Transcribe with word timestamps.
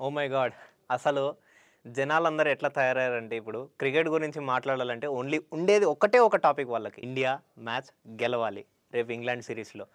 Oh 0.00 0.08
my 0.08 0.28
God. 0.28 0.54
అసలు 0.90 1.34
జనాలందరూ 1.86 2.50
ఎట్లా 2.50 2.68
తయారయ్యారంటే 2.68 3.36
ఇప్పుడు 3.36 3.68
క్రికెట్ 3.80 4.08
గురించి 4.08 4.40
మాట్లాడాలంటే 4.40 5.06
ఓన్లీ 5.06 5.38
ఉండేది 5.52 5.84
ఒకటే 5.84 6.18
ఒక 6.18 6.36
టాపిక్ 6.36 6.68
వాళ్ళకి. 6.68 7.00
ఇండియా 7.00 7.40
మ్యాచ్ 7.58 7.88
గెలవాలి 8.22 8.64
రేపు 8.92 9.12
ఇంగ్లాండ్ 9.12 9.44
సిరీస్లో. 9.44 9.86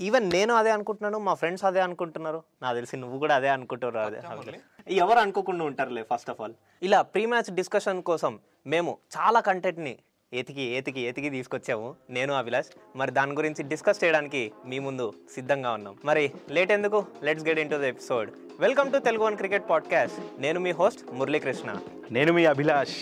ఈవెన్ 0.00 0.30
నేను 0.30 0.54
అదే 0.54 0.70
అనుకుంటున్నాను 0.70 1.18
మా 1.18 1.34
ఫ్రెండ్స్ 1.34 1.64
అదే 1.64 1.80
అనుకుంటున్నారు. 1.80 2.42
నాకు 2.62 2.74
తెలిసి 2.74 2.96
నువ్వు 2.96 3.18
కూడా 3.18 3.34
అదే 3.34 3.48
అనుకుంటున్నారు 3.48 4.06
అదే. 4.06 4.60
ఎవరు 4.90 5.18
అనుకోకుండా 5.18 5.64
ఉంటారులే 5.64 6.02
ఫస్ట్ 6.02 6.30
ఆఫ్ 6.30 6.40
ఆల్ 6.40 6.54
ఇలా 6.82 7.02
ప్రీ 7.02 7.26
మ్యాచ్ 7.26 7.50
డిస్కషన్ 7.50 8.02
కోసం 8.02 8.40
మేము 8.66 8.98
చాలా 9.16 9.40
కంటెంట్ని 9.40 9.98
ఎతికి 10.34 10.62
ఎతికి 10.62 11.00
ఎతికి 11.00 11.30
తీసుకొచ్చాము 11.30 11.94
నేను 12.10 12.34
అభిలాష్. 12.34 12.98
మరి 12.98 13.10
దాని 13.10 13.32
గురించి 13.32 13.62
డిస్కస్ 13.62 14.04
చేయడానికి 14.04 14.52
మీ 14.66 14.78
ముందు 14.78 15.12
సిద్ధంగా 15.34 15.70
ఉన్నాం. 15.72 15.96
మరి 16.04 16.32
లేట్ 16.50 16.72
ఎందుకు? 16.72 17.06
Let's 17.22 17.44
get 17.44 17.58
into 17.70 17.76
the 17.76 17.84
episode 17.84 18.30
welcome 18.60 18.92
to 18.92 18.98
Telugu 18.98 19.24
one 19.24 19.36
cricket 19.36 19.70
podcast 19.70 20.40
నేను 20.42 20.60
మీ 20.60 20.70
హోస్ట్ 20.70 21.00
మురళీకృష్ణ. 21.12 21.76
నేను 22.10 22.32
మీ 22.32 22.44
అభిలాష్. 22.44 22.96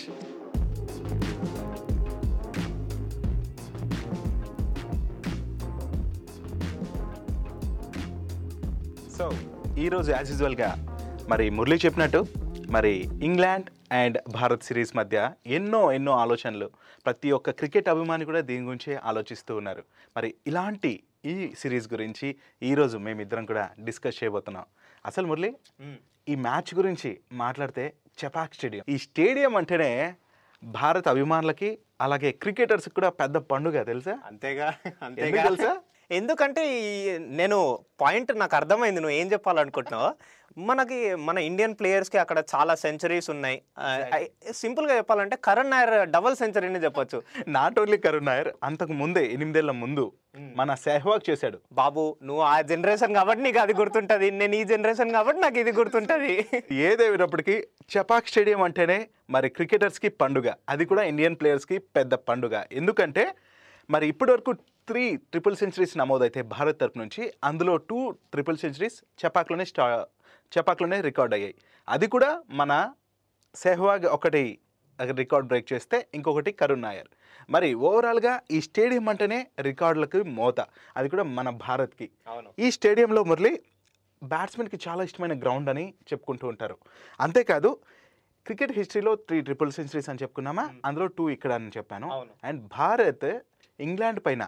సో 9.17 9.31
ఈరోజు 9.77 10.11
యాజ్ 10.11 10.31
యూజువల్గా 10.31 10.71
మరి 11.29 11.49
మురళి 11.49 11.79
చెప్పినట్టు 11.85 12.25
మరి 12.71 13.09
ఇంగ్లాండ్ 13.23 13.69
అండ్ 13.91 14.17
భారత్ 14.29 14.63
సిరీస్ 14.63 14.95
మధ్య 14.95 15.33
ఎన్నో 15.47 15.91
ఎన్నో 15.91 16.11
ఆలోచనలు. 16.11 16.69
ప్రతి 17.05 17.31
ఒక్క 17.31 17.49
క్రికెట్ 17.49 17.89
అభిమాని 17.89 18.25
కూడా 18.25 18.41
దీని 18.41 18.65
గురించే 18.65 18.95
ఆలోచిస్తూ 18.95 19.55
ఉన్నారు. 19.55 19.83
మరి 20.17 20.35
ఇలాంటి 20.47 21.03
ఈ 21.25 21.53
సిరీస్ 21.59 21.93
గురించి 21.93 22.35
ఈరోజు 22.63 22.97
మేమిద్దరం 22.97 23.45
కూడా 23.45 23.69
డిస్కస్ 23.83 24.23
చేయబోతున్నాం. 24.23 24.65
అసలు 25.05 25.27
మురళి 25.27 25.55
ఈ 26.29 26.35
మ్యాచ్ 26.35 26.75
గురించి 26.75 27.19
మాట్లాడితే 27.31 27.93
చపాక్ 28.25 28.53
స్టేడియం. 28.53 28.83
ఈ 28.89 28.97
స్టేడియం 28.97 29.55
అంటేనే 29.55 30.15
భారత్ 30.63 31.07
అభిమానులకి 31.07 31.79
అలాగే 32.01 32.31
క్రికెటర్స్ 32.31 32.89
కూడా 32.89 33.09
పెద్ద 33.09 33.37
పండుగ 33.37 33.83
తెలుసా? 33.83 34.19
అంతేగా. 34.25 34.73
ఎందుకు 35.19 35.43
తెలుసా? 35.43 35.77
ఎందుకంటే 36.11 36.81
ఈ- 36.81 37.17
నేను 37.17 37.79
పాయింట్ 38.01 38.39
నాకు 38.39 38.55
అర్థమైంది. 38.55 39.01
నువ్వు 39.01 39.17
ఏం 39.17 39.31
చెప్పాలనుకుంటున్నావు. 39.31 40.13
మనకి 40.57 41.15
మన 41.15 41.37
ఇండియన్ 41.37 41.73
ప్లేయర్స్కి 41.73 42.17
అక్కడ 42.17 42.43
చాలా 42.55 42.75
సెంచరీస్ 42.75 43.29
ఉన్నాయి. 43.29 43.61
సింపుల్గా 44.53 44.97
చెప్పాలంటే 44.97 45.35
కరణ్ 45.35 45.69
నాయర్ 45.69 46.09
డబుల్ 46.09 46.35
సెంచరీని 46.35 46.83
చెప్పొచ్చు. 46.83 47.23
నాట్ 47.47 47.79
ఓన్లీ 47.79 47.97
కరుణ్ 47.97 48.25
నాయర్ 48.25 48.49
అంతకు 48.63 48.93
ముందే 48.93 49.25
ఎనిమిదేళ్ళ 49.25 49.71
ముందు 49.71 50.11
మన 50.55 50.75
సెహ్వాగ్ 50.75 51.29
చేశాడు. 51.29 51.59
బాబు 51.71 52.17
నువ్వు 52.23 52.43
ఆ 52.43 52.61
జనరేషన్ 52.61 53.13
కాబట్టి 53.13 53.43
నీకు 53.43 53.59
అది 53.59 53.73
గుర్తుంటది. 53.73 54.31
నేను 54.31 54.55
ఈ 54.55 54.63
జనరేషన్ 54.63 55.11
కాబట్టి 55.11 55.41
నాకు 55.41 55.59
ఇది 55.59 55.71
గుర్తుంటది. 55.71 56.45
ఏదేమైనప్పటికీ 56.71 57.67
చపాక్ 57.97 58.27
స్టేడియం 58.27 58.61
అంటేనే 58.61 59.07
మరి 59.29 59.49
క్రికెటర్స్కి 59.49 60.09
పండుగ. 60.09 60.53
అది 60.69 60.85
కూడా 60.85 61.03
ఇండియన్ 61.03 61.35
ప్లేయర్స్కి 61.35 61.77
పెద్ద 61.77 62.13
పండుగ. 62.13 62.63
ఎందుకంటే 62.71 63.35
మరి 63.89 64.07
ఇప్పటివరకు 64.07 64.53
త్రీ 64.87 65.17
ట్రిపుల్ 65.17 65.55
సెంచరీస్ 65.55 65.97
నమోదైతే 65.97 66.41
భారత్ 66.41 66.79
తరపు 66.79 66.97
నుంచి. 66.97 67.33
అందులో 67.43 67.77
టూ 67.77 68.11
ట్రిపుల్ 68.11 68.57
సెంచరీస్ 68.57 69.03
చపాక్లోనే 69.27 69.65
స్టా 69.65 70.07
చపాక్లోనే 70.53 71.01
రికార్డ్ 71.01 71.33
అయ్యాయి. 71.33 71.55
అది 71.89 72.07
కూడా 72.07 72.43
మన 72.49 72.93
సెహ్వాగ్ 73.55 74.05
ఒకటి 74.05 74.59
రికార్డ్ 75.01 75.47
బ్రేక్ 75.47 75.73
చేస్తే 75.73 76.07
ఇంకొకటి 76.13 76.51
కరుణ్ 76.51 76.81
నాయర్. 76.81 77.07
మరి 77.49 77.73
ఓవరాల్గా 77.73 78.41
ఈ 78.51 78.61
స్టేడియం 78.61 79.09
అంటేనే 79.09 79.47
రికార్డులకు 79.61 80.17
మోత. 80.17 80.59
అది 80.97 81.09
కూడా 81.09 81.23
మన 81.23 81.49
భారత్కి. 81.49 82.09
ఈ 82.59 82.71
స్టేడియంలో 82.71 83.23
మురళి 83.23 83.61
బ్యాట్స్మెన్కి 84.23 84.79
చాలా 84.87 85.03
ఇష్టమైన 85.03 85.39
గ్రౌండ్ 85.39 85.69
అని 85.69 85.93
చెప్పుకుంటూ 86.13 86.47
ఉంటారు. 86.47 86.77
అంతేకాదు 87.19 87.77
క్రికెట్ 88.45 88.71
హిస్టరీలో 88.71 89.15
త్రీ 89.15 89.41
ట్రిపుల్ 89.41 89.71
సెంచరీస్ 89.71 90.09
అని 90.09 90.19
చెప్పుకున్నామా? 90.21 90.69
అందులో 90.85 91.07
టూ 91.07 91.29
ఇక్కడ 91.29 91.53
అని 91.53 91.71
చెప్పాను. 91.77 92.27
అండ్ 92.43 92.61
భారత్ 92.77 93.39
ఇంగ్లాండ్ 93.79 94.19
పైన 94.25 94.47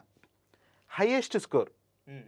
highest 0.96 1.38
score. 1.40 1.70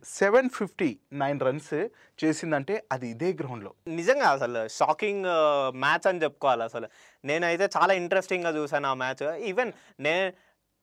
Seven 0.06 0.50
fifty 0.50 1.00
nine 1.14 1.40
runs 1.40 1.88
చేసిందంటే 2.24 2.84
అది 2.92 3.08
ఇదే 3.08 3.34
గ్రౌండ్లో. 3.34 3.74
నిజంగా 3.88 4.30
అసలు 4.30 4.68
షాకింగ్ 4.68 5.26
మ్యాచ్ 5.76 6.08
అని 6.08 6.24
చెప్పుకోవాలి 6.24 6.64
అసలు. 6.64 6.88
నేనైతే 7.26 7.70
చాలా 7.78 7.94
ఇంట్రెస్టింగ్గా 7.94 8.58
చూసాను 8.58 8.90
ఆ 8.90 8.94
మ్యాచ్. 8.94 9.34
ఈవెన్ 9.38 9.72
నే 10.00 10.34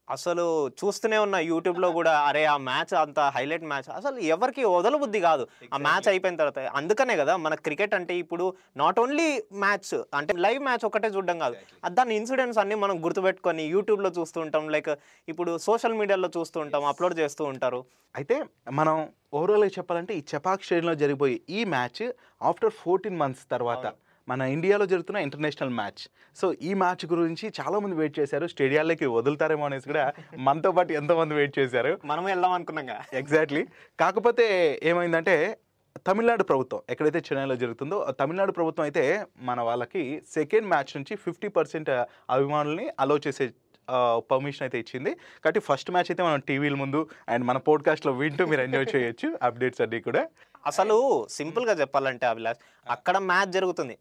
అసలు 0.09 0.45
చూస్తూనే 0.81 1.19
ఉన్నా 1.25 1.39
యూట్యూబ్లో 1.51 1.89
కూడా 1.99 2.13
అరే 2.29 2.43
ఆ 2.53 2.57
మ్యాచ్ 2.69 2.93
అంత 3.03 3.21
హైలైట్ 3.37 3.67
మ్యాచ్. 3.73 3.89
అసలు 3.99 4.19
ఎవరికి 4.35 4.63
వదల 4.75 4.97
బుద్ధి 5.03 5.21
కాదు. 5.27 5.45
ఆ 5.75 5.79
మ్యాచ్ 5.87 6.09
అయిపోయిన 6.13 6.41
తర్వాత 6.41 6.59
అందుకనే 6.81 7.15
కదా 7.21 7.35
మన 7.45 7.55
క్రికెట్ 7.67 7.95
అంటే 7.99 8.15
ఇప్పుడు 8.23 8.47
నాట్ 8.83 9.01
ఓన్లీ 9.05 9.29
మ్యాచ్ 9.65 9.93
అంటే 10.21 10.35
లైవ్ 10.47 10.61
మ్యాచ్ 10.69 10.85
ఒకటే 10.91 11.11
చూడడం 11.17 11.39
కాదు. 11.45 11.57
దాని 11.99 12.17
ఇన్సిడెంట్స్ 12.21 12.61
అన్ని 12.65 12.79
మనం 12.85 12.99
గుర్తుపెట్టుకొని 13.07 13.65
యూట్యూబ్లో 13.75 14.13
చూస్తూ 14.19 14.41
ఉంటాం 14.47 14.67
లైక్ 14.77 14.93
ఇప్పుడు 15.29 15.53
సోషల్ 15.69 15.99
మీడియాలో 16.03 16.31
చూస్తూ 16.39 16.61
ఉంటాం 16.67 16.85
అప్లోడ్ 16.93 17.17
చేస్తూ 17.23 17.45
ఉంటారు. 17.53 17.83
అయితే 18.15 18.39
మనం 18.81 18.97
ఓవరాల్గా 19.39 19.73
చెప్పాలంటే 19.79 20.15
ఈ 20.21 20.23
చపాక్ 20.31 20.65
స్టేడియంలో 20.65 20.95
జరిగిపోయి 21.03 21.37
ఈ 21.59 21.61
మ్యాచ్ 21.75 22.03
ఆఫ్టర్ 22.49 22.75
ఫోర్టీన్ 22.83 23.21
మంత్స్ 23.23 23.45
తర్వాత 23.53 23.87
మన 24.29 24.43
ఇండియాలో 24.43 24.87
జరుగుతున్న 24.87 25.19
ఇంటర్నేషనల్ 25.19 25.71
మ్యాచ్. 25.71 26.03
సో 26.37 26.53
ఈ 26.63 26.75
మ్యాచ్ 26.75 27.07
గురించి 27.07 27.53
చాలా 27.61 27.79
మంది 27.79 27.97
వెయిట్ 27.97 28.19
చేశారు. 28.21 28.47
స్టేడియాల్లోకి 28.47 29.07
వదులుతారేమో 29.07 29.65
అనేసి 29.65 29.87
కూడా 29.87 30.13
మనతో 30.39 30.73
పాటు 30.73 30.93
ఎంతమంది 30.93 31.35
వెయిట్ 31.35 31.59
చేశారు. 31.59 32.01
మనం 32.05 32.25
వెళ్దాం 32.25 32.53
అనుకున్నాగా. 32.53 33.05
ఎగ్జాక్ట్లీ. 33.13 33.67
కాకపోతే 34.01 34.81
ఏమైందంటే 34.83 35.59
తమిళనాడు 36.07 36.43
ప్రభుత్వం 36.43 36.81
ఎక్కడైతే 36.91 37.19
చెన్నైలో 37.19 37.57
జరుగుతుందో 37.57 38.13
తమిళనాడు 38.21 38.53
ప్రభుత్వం 38.53 38.83
అయితే 38.83 39.27
మన 39.39 39.61
వాళ్ళకి 39.61 40.23
సెకండ్ 40.31 40.67
మ్యాచ్ 40.67 40.97
నుంచి 40.97 41.17
ఫిఫ్టీ 41.17 41.49
పర్సెంట్ 41.49 41.91
అభిమానుల్ని 42.31 42.89
అలో 43.01 43.19
చేసే 43.27 43.51
పర్మిషన్ 43.91 44.63
అయితే 44.63 44.79
ఇచ్చింది. 44.79 45.15
కాబట్టి 45.15 45.61
ఫస్ట్ 45.61 45.91
మ్యాచ్ 45.91 46.05
అయితే 46.11 46.23
మనం 46.23 46.41
టీవీల 46.41 46.75
ముందు 46.75 47.09
అండ్ 47.29 47.47
మన 47.47 47.57
పోడ్కాస్ట్లో 47.57 48.13
వింటూ 48.13 48.47
మీరు 48.47 48.61
ఎంజాయ్ 48.61 48.87
చేయొచ్చు. 48.97 49.39
అప్డేట్స్ 49.43 49.81
అన్నీ 49.81 50.01
కూడా. 50.01 50.29
అసలు 50.67 51.27
సింపుల్గా 51.31 51.73
చెప్పాలంటే 51.73 52.27
అభిలాష్ 52.27 52.59
అక్కడ 52.89 53.19
మ్యాచ్ 53.19 53.53
జరుగుతుంది. 53.53 53.99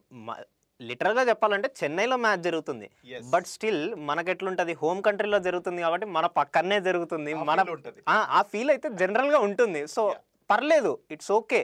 లిటరల్గా 0.82 1.30
చెప్పాలంటే 1.30 1.72
చెన్నైలో 1.84 2.18
మ్యాచ్ 2.18 2.40
జరుగుతుంది. 2.40 2.90
బట్ 3.30 3.46
స్టిల్ 3.46 3.96
మనకి 3.96 4.32
ఎట్లుంటది 4.32 4.74
హోమ్ 4.74 5.04
కంట్రీలో 5.04 5.40
జరుగుతుంది 5.40 5.82
కాబట్టి 5.82 6.08
మన 6.08 6.26
పక్కనే 6.26 6.80
జరుగుతుంది. 6.80 7.34
మన 7.34 7.60
ఆ, 8.08 8.28
ఆ 8.30 8.42
ఫీల్ 8.42 8.70
అయితే 8.70 8.90
జనరల్గా 8.90 9.40
ఉంటుంది. 9.40 9.88
సో 9.88 10.16
పర్లేదు 10.52 10.94
ఇట్స్ 11.16 11.32
ఓకే 11.40 11.60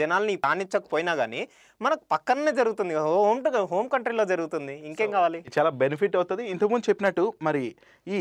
జనాల్ని 0.00 0.34
రానిచ్చకపోయినా 0.46 1.14
కానీ 1.22 1.42
మనకు 1.86 2.04
పక్కనే 2.12 2.52
జరుగుతుంది 2.60 2.94
హోమ్ 3.08 3.42
హోమ్ 3.72 3.90
కంట్రీలో 3.94 4.24
జరుగుతుంది. 4.32 4.76
ఇంకేం 4.90 5.10
కావాలి? 5.16 5.40
చాలా 5.56 5.72
బెనిఫిట్ 5.82 6.16
అవుతుంది. 6.20 6.44
ఇంతకుముందు 6.54 6.88
చెప్పినట్టు 6.90 7.26
మరి 7.48 7.64
ఈ 8.18 8.20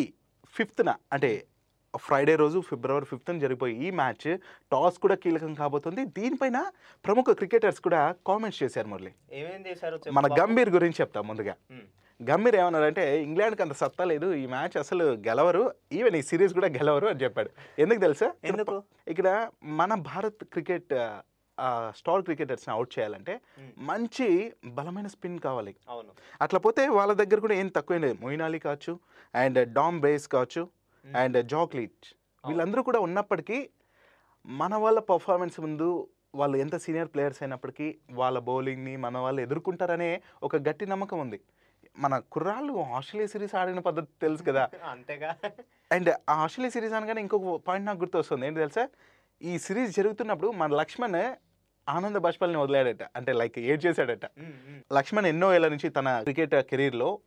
ఫిఫ్త్న 0.57 0.89
అంటే 1.15 1.31
ఫ్రైడే 1.93 2.33
రోజు 2.41 2.57
ఫిబ్రవరి 2.69 3.07
ఫిఫ్త్న 3.11 3.35
జరిగిపోయి 3.43 3.73
ఈ 3.85 3.87
మ్యాచ్ 3.99 4.25
టాస్ 4.73 4.97
కూడా 5.03 5.15
కీలకం 5.23 5.53
కాబోతుంది. 5.61 6.01
దీనిపైన 6.17 6.57
ప్రముఖ 7.05 7.25
క్రికెటర్స్ 7.39 7.81
కూడా 7.87 8.01
కామెంట్స్ 8.29 8.59
చేశారు 8.63 8.87
మురళి. 8.91 9.11
ఏమేం 9.39 9.61
చేశారు 9.69 9.97
మన 10.17 10.27
గంభీర్ 10.39 10.71
గురించి 10.75 11.01
చెప్తాం 11.01 11.25
ముందుగా. 11.31 11.55
గంభీర్ 12.19 12.55
ఏమన్నారంటే 12.55 13.03
ఇంగ్లాండ్కి 13.23 13.61
అంత 13.61 13.73
సత్తా 13.73 14.03
లేదు 14.05 14.33
ఈ 14.33 14.45
మ్యాచ్ 14.45 14.77
అసలు 14.77 15.05
గెలవరు 15.27 15.61
ఈవెన్ 15.91 16.15
ఈ 16.15 16.21
సిరీస్ 16.21 16.53
కూడా 16.53 16.67
గెలవరు 16.67 17.07
అని 17.07 17.21
చెప్పాడు. 17.23 17.49
ఎందుకు 17.79 17.99
తెలుసా? 17.99 18.27
ఎందుకు? 18.43 18.75
ఇక్కడ 19.07 19.27
మన 19.63 19.93
భారత్ 20.09 20.43
క్రికెట్ 20.43 20.93
స్టార్ 21.95 22.21
క్రికెటర్స్ని 22.21 22.73
అవుట్ 22.73 22.99
చేయాలంటే 22.99 23.33
మంచి 23.77 24.53
బలమైన 24.65 25.07
స్పిన్ 25.07 25.39
కావాలి. 25.39 25.75
అవును. 25.89 26.11
అట్లా 26.41 26.59
పోతే 26.59 26.87
వాళ్ళ 26.87 27.13
దగ్గర 27.13 27.39
కూడా 27.39 27.53
ఏం 27.53 27.67
తక్కువ 27.67 27.97
లేదు. 27.97 28.17
మొయిన్ 28.21 28.41
అలీ 28.41 28.59
కావచ్చు 28.59 28.93
అండ్ 29.33 29.73
డామ్ 29.73 29.99
బ్రేస్ 29.99 30.27
కావచ్చు 30.27 30.63
అండ్ 31.05 31.37
జాక్లీట్ 31.45 32.05
వీళ్ళందరూ 32.43 32.83
కూడా 32.83 32.99
ఉన్నప్పటికీ 32.99 33.69
మన 34.45 34.75
వాళ్ళ 34.75 34.99
పర్ఫార్మెన్స్ 34.99 35.59
ముందు 35.59 36.09
వాళ్ళు 36.35 36.57
ఎంత 36.57 36.75
సీనియర్ 36.77 37.09
ప్లేయర్స్ 37.13 37.43
అయినప్పటికీ 37.43 37.87
వాళ్ళ 38.11 38.39
బౌలింగ్ని 38.39 38.97
మన 38.97 39.17
వాళ్ళు 39.17 39.41
ఎదుర్కొంటారనే 39.41 40.21
ఒక 40.43 40.55
గట్టి 40.55 40.85
నమ్మకం 40.85 41.19
ఉంది. 41.19 41.39
మన 41.99 42.19
కుర్రాళ్ళు 42.19 42.73
ఆస్ట్రేలియా 42.73 43.27
సిరీస్ 43.27 43.55
ఆడిన 43.55 43.79
పద్ధతి 43.79 44.07
తెలుసు 44.21 44.43
కదా. 44.43 44.69
అంతేగా. 44.91 45.35
అండ్ 45.91 46.09
ఆ 46.29 46.33
ఆస్ట్రేలియా 46.33 46.69
సిరీస్ 46.69 46.93
అనగానే 46.93 47.21
ఇంకొక 47.21 47.61
పాయింట్ 47.67 47.85
నాకు 47.87 47.99
గుర్తు 47.99 48.17
వస్తుంది 48.17 48.47
ఏంటి 48.47 48.59
తెలుసా? 48.59 48.87
ఈ 49.41 49.59
సిరీస్ 49.59 49.95
జరుగుతున్నప్పుడు 49.95 50.51
మన 50.51 50.73
లక్ష్మణ్ 50.73 51.33
ఆనంద 51.89 52.15
బాష్పాల్ని 52.15 52.57
వదిలాడట. 52.57 53.03
అంటే 53.15 53.33
లైక్ 53.33 53.59
ఏడ్ 53.59 53.85
చేశాడట. 53.85 54.25
లక్ష్మణ్ 54.93 55.25
ఎన్నో 55.25 55.53
ఏళ్ళ 55.53 55.67
నుంచి 55.67 55.89
తన 55.89 56.21
క్రికెట్ 56.21 56.55
కెరీర్లో 56.55 57.19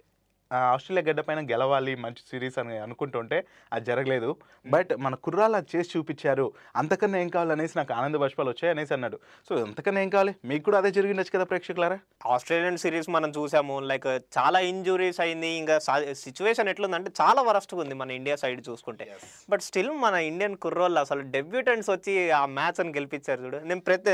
ఆస్ట్రేలియా 0.52 1.10
గడ్డ 1.10 1.20
పైన 1.20 1.40
గెలవాలి 1.40 1.94
మంచి 1.94 2.22
సిరీస్ 2.30 2.58
అని 2.58 2.78
అనుకుంటుంటే 2.78 3.46
అది 3.72 3.84
జరగలేదు. 3.84 4.36
బట్ 4.66 4.88
మన 4.98 5.14
కుర్రాలు 5.14 5.56
అది 5.56 5.66
చేసి 5.76 5.98
చూపించారు. 5.98 6.52
అంతకన్నా 6.76 7.18
ఏం 7.18 7.28
కావాలి 7.28 7.52
అనేసి 7.52 7.78
నాకు 7.78 7.94
ఆనంద 7.94 8.14
బాష్పాలు 8.14 8.48
వచ్చాయి 8.48 8.70
అనేసి 8.70 8.94
అన్నాడు. 8.94 9.20
సో 9.48 9.54
అంతకన్నా 9.54 10.00
ఏం 10.00 10.08
కావాలి? 10.08 10.34
మీకు 10.44 10.64
కూడా 10.64 10.78
అదే 10.78 10.90
జరిగిండొచ్చు 10.90 11.30
కదా 11.34 11.44
ప్రేక్షకులారా? 11.44 11.98
ఆస్ట్రేలియన్ 12.26 12.78
సిరీస్ 12.78 13.10
మనం 13.10 13.30
చూసాము. 13.30 13.80
లైక్ 13.80 14.06
చాలా 14.06 14.60
ఇంజురీస్ 14.60 15.20
అయింది. 15.20 15.48
ఇంకా 15.48 15.78
సిచ్యువేషన్ 16.12 16.68
ఎట్లుందంటే 16.68 17.10
చాలా 17.20 17.42
వరస్ట్గా 17.42 17.80
ఉంది 17.80 17.94
మన 17.94 18.10
ఇండియా 18.10 18.36
సైడ్ 18.36 18.68
చూసుకుంటే. 18.68 19.16
బట్ 19.50 19.60
స్టిల్ 19.60 19.90
మన 19.90 20.14
ఇండియన్ 20.14 20.56
కుర్రోళ్ళు 20.56 21.00
అసలు 21.00 21.20
డెబ్యూటెంట్స్ 21.20 21.90
వచ్చి 21.90 22.30
ఆ 22.30 22.46
మ్యాచ్ 22.46 22.80
అని 22.80 22.90
గెలిపించారు 22.90 23.42
చూడు. 23.42 23.56
నేను 23.56 23.80
ప్రతి 23.80 24.10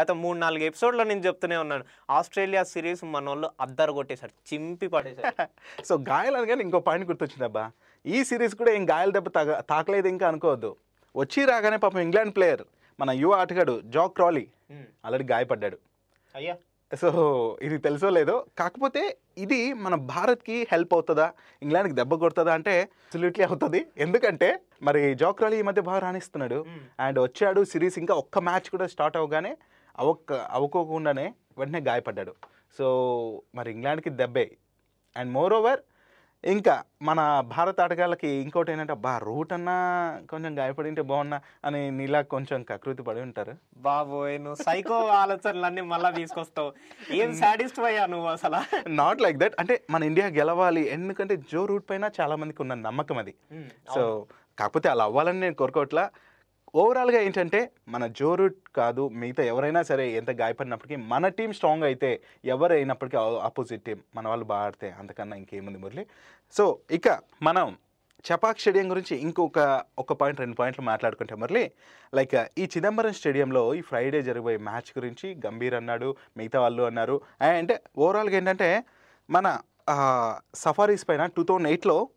గత 0.00 0.10
మూడు 0.10 0.38
నాలుగు 0.38 0.64
ఎపిసోడ్లో 0.64 1.04
నేను 1.04 1.20
చెప్తూనే 1.20 1.56
ఉన్నాను. 1.56 1.84
ఆస్ట్రేలియా 2.10 2.64
సిరీస్ 2.64 3.04
మన 3.04 3.28
వాళ్ళు 3.28 3.50
అద్దరు 3.60 3.92
కొట్టేశారు 3.92 4.54
చింపి 4.54 4.88
పడేశారు. 4.88 5.46
సో 5.84 5.94
గాయాలు 6.08 6.36
అనగానే 6.36 6.62
ఇంకో 6.62 6.80
పాయింట్ 6.80 7.06
గుర్తొచ్చింది 7.08 7.44
అబ్బా. 7.44 7.70
ఈ 8.06 8.24
సిరీస్ 8.24 8.54
కూడా 8.54 8.70
ఏం 8.70 8.90
గాయాల 8.90 9.10
దెబ్బ 9.10 9.28
తాగ 9.28 9.60
తాకలేదు 9.60 10.08
ఇంకా 10.08 10.28
అనుకోవద్దు. 10.28 10.76
వచ్చి 11.16 11.44
రాగానే 11.44 11.76
పాపం 11.76 12.00
ఇంగ్లాండ్ 12.00 12.36
ప్లేయర్ 12.36 12.62
మన 13.00 13.10
యువ 13.10 13.34
ఆటగాడు 13.34 13.80
జాక్ 13.84 14.14
క్రాలీ 14.14 14.48
ఆల్రెడీ 15.04 15.24
గాయపడ్డాడు. 15.24 15.78
అయ్యా. 16.34 16.56
సో 17.00 17.08
ఇది 17.62 17.78
తెలుసో 17.78 18.10
లేదో? 18.10 18.46
కాకపోతే 18.58 19.16
ఇది 19.38 19.72
మన 19.72 19.94
భారత్కి 19.94 20.68
హెల్ప్ 20.72 20.94
అవుతుందా? 20.94 21.32
ఇంగ్లాండ్కి 21.62 21.94
దెబ్బ 21.94 22.14
కొడుతుందా 22.14 22.54
అంటే 22.54 22.80
అబ్సల్యూట్లీ 22.80 23.44
అవుతుంది. 23.44 23.86
ఎందుకంటే 23.98 24.60
మరి 24.82 25.14
జోక్రాలి 25.14 25.58
ఈ 25.58 25.62
మధ్య 25.62 25.82
బాగా 25.82 25.98
రాణిస్తున్నాడు. 25.98 26.66
అండ్ 27.00 27.18
వచ్చాడు 27.18 27.64
సిరీస్ 27.64 27.98
ఇంకా 27.98 28.14
ఒక్క 28.14 28.38
మ్యాచ్ 28.38 28.70
కూడా 28.70 28.86
స్టార్ట్ 28.86 29.16
అవ్వగానే 29.16 29.56
అవక్క 29.98 30.32
అవ్వకోకుండానే 30.32 31.34
వెంటనే 31.58 31.80
గాయపడ్డాడు. 31.80 32.34
సో 32.78 32.86
మరి 33.54 33.70
ఇంగ్లాండ్కి 33.72 34.10
దెబ్బే 34.10 34.56
అండ్ 35.18 35.32
మోర్ 35.32 35.54
ఓవర్ 35.60 35.80
ఇంకా 36.44 36.74
మన 37.02 37.20
భారత 37.52 37.78
ఆటగాళ్ళకి 37.80 38.28
ఇంకోటి 38.42 38.72
ఏంటంటే 38.72 38.94
బా 39.04 39.12
రూట్ 39.18 39.52
అన్నా 39.52 39.74
కొంచెం 40.30 40.52
గాయపడి 40.58 40.88
ఉంటే 40.88 41.02
బాగున్నా 41.02 41.38
అని 41.64 41.80
నీలా 41.90 42.20
కొంచెం 42.34 42.58
కకృతి 42.62 43.02
పడి 43.02 43.20
ఉంటారు. 43.20 43.54
బాబోయ్ 43.86 44.36
నువ్వు 44.44 44.58
సైకో 44.62 44.98
ఆలోచనలన్నీ 45.22 45.82
మళ్ళీ 45.92 46.10
తీసుకొస్తావు. 46.12 46.70
ఏం 47.10 47.32
సాటిస్ఫై 47.34 47.84
అయ్యా 47.84 48.06
నువ్వు 48.06 48.28
అసలు? 48.28 48.60
నాట్ 49.00 49.20
లైక్ 49.20 49.38
దట్ 49.38 49.56
అంటే 49.58 49.76
మన 49.90 50.02
ఇండియా 50.04 50.28
గెలవాలి 50.38 50.84
ఎందుకంటే 50.88 51.36
జో 51.52 51.62
రూట్ 51.66 51.90
పైన 51.90 52.10
చాలా 52.20 52.36
మందికి 52.36 52.62
ఉన్న 52.62 52.74
నమ్మకం 52.88 53.18
అది. 53.18 53.34
సో 53.94 54.26
కాకపోతే 54.58 54.88
అలా 54.88 55.04
అవ్వాలని 55.04 55.40
నేను 55.40 55.54
కోరుకోవట్లా. 55.54 56.06
ఓవరాల్గా 56.74 57.20
ఏంటంటే 57.20 57.70
మన 57.88 58.06
జో 58.06 58.34
రూట్ 58.34 58.68
కాదు 58.76 59.08
మిగతా 59.08 59.42
ఎవరైనా 59.42 59.82
సరే 59.82 60.12
ఎంత 60.12 60.30
గాయపడినప్పటికీ 60.30 60.96
మన 60.96 61.28
టీం 61.28 61.52
స్ట్రాంగ్ 61.52 61.84
అయితే 61.84 62.22
ఎవరైనప్పటికీ 62.44 63.16
ఆపోజిట్ 63.16 63.82
టీం 63.82 63.98
మన 64.16 64.28
వాళ్ళు 64.28 64.44
బాగా 64.44 64.64
ఆడితే 64.64 64.90
అంతకన్నా 64.98 65.36
ఇంకేముంది 65.36 65.78
మురళి? 65.78 66.06
సో 66.52 66.78
ఇక 66.90 67.18
మనం 67.42 67.76
చపాక్ 68.24 68.58
స్టేడియం 68.58 68.90
గురించి 68.90 69.16
ఇంకొక 69.16 69.84
ఒక 69.98 70.12
పాయింట్ 70.12 70.40
రెండు 70.40 70.56
పాయింట్లు 70.56 70.84
మాట్లాడుకుంటే 70.84 71.34
మురళి 71.34 71.70
లైక్ 72.14 72.34
ఈ 72.58 72.68
చిదంబరం 72.76 73.12
స్టేడియంలో 73.12 73.74
ఈ 73.74 73.80
ఫ్రైడే 73.80 74.22
జరగబోయే 74.22 74.56
మ్యాచ్ 74.56 74.98
గురించి 74.98 75.40
గంభీర్ 75.46 75.74
అన్నాడు 75.74 76.16
మిగతా 76.36 76.60
వాళ్ళు 76.60 76.82
అన్నారు. 76.82 77.20
అండ్ 77.40 77.72
ఓవరాల్గా 77.98 78.36
ఏంటంటే 78.36 78.84
మన 79.30 79.58
సఫారీస్ 80.54 81.08
పైన 81.08 81.26
టూ 81.26 81.42
థౌజండ్ 81.42 81.68
ఎయిట్లో 81.68 82.08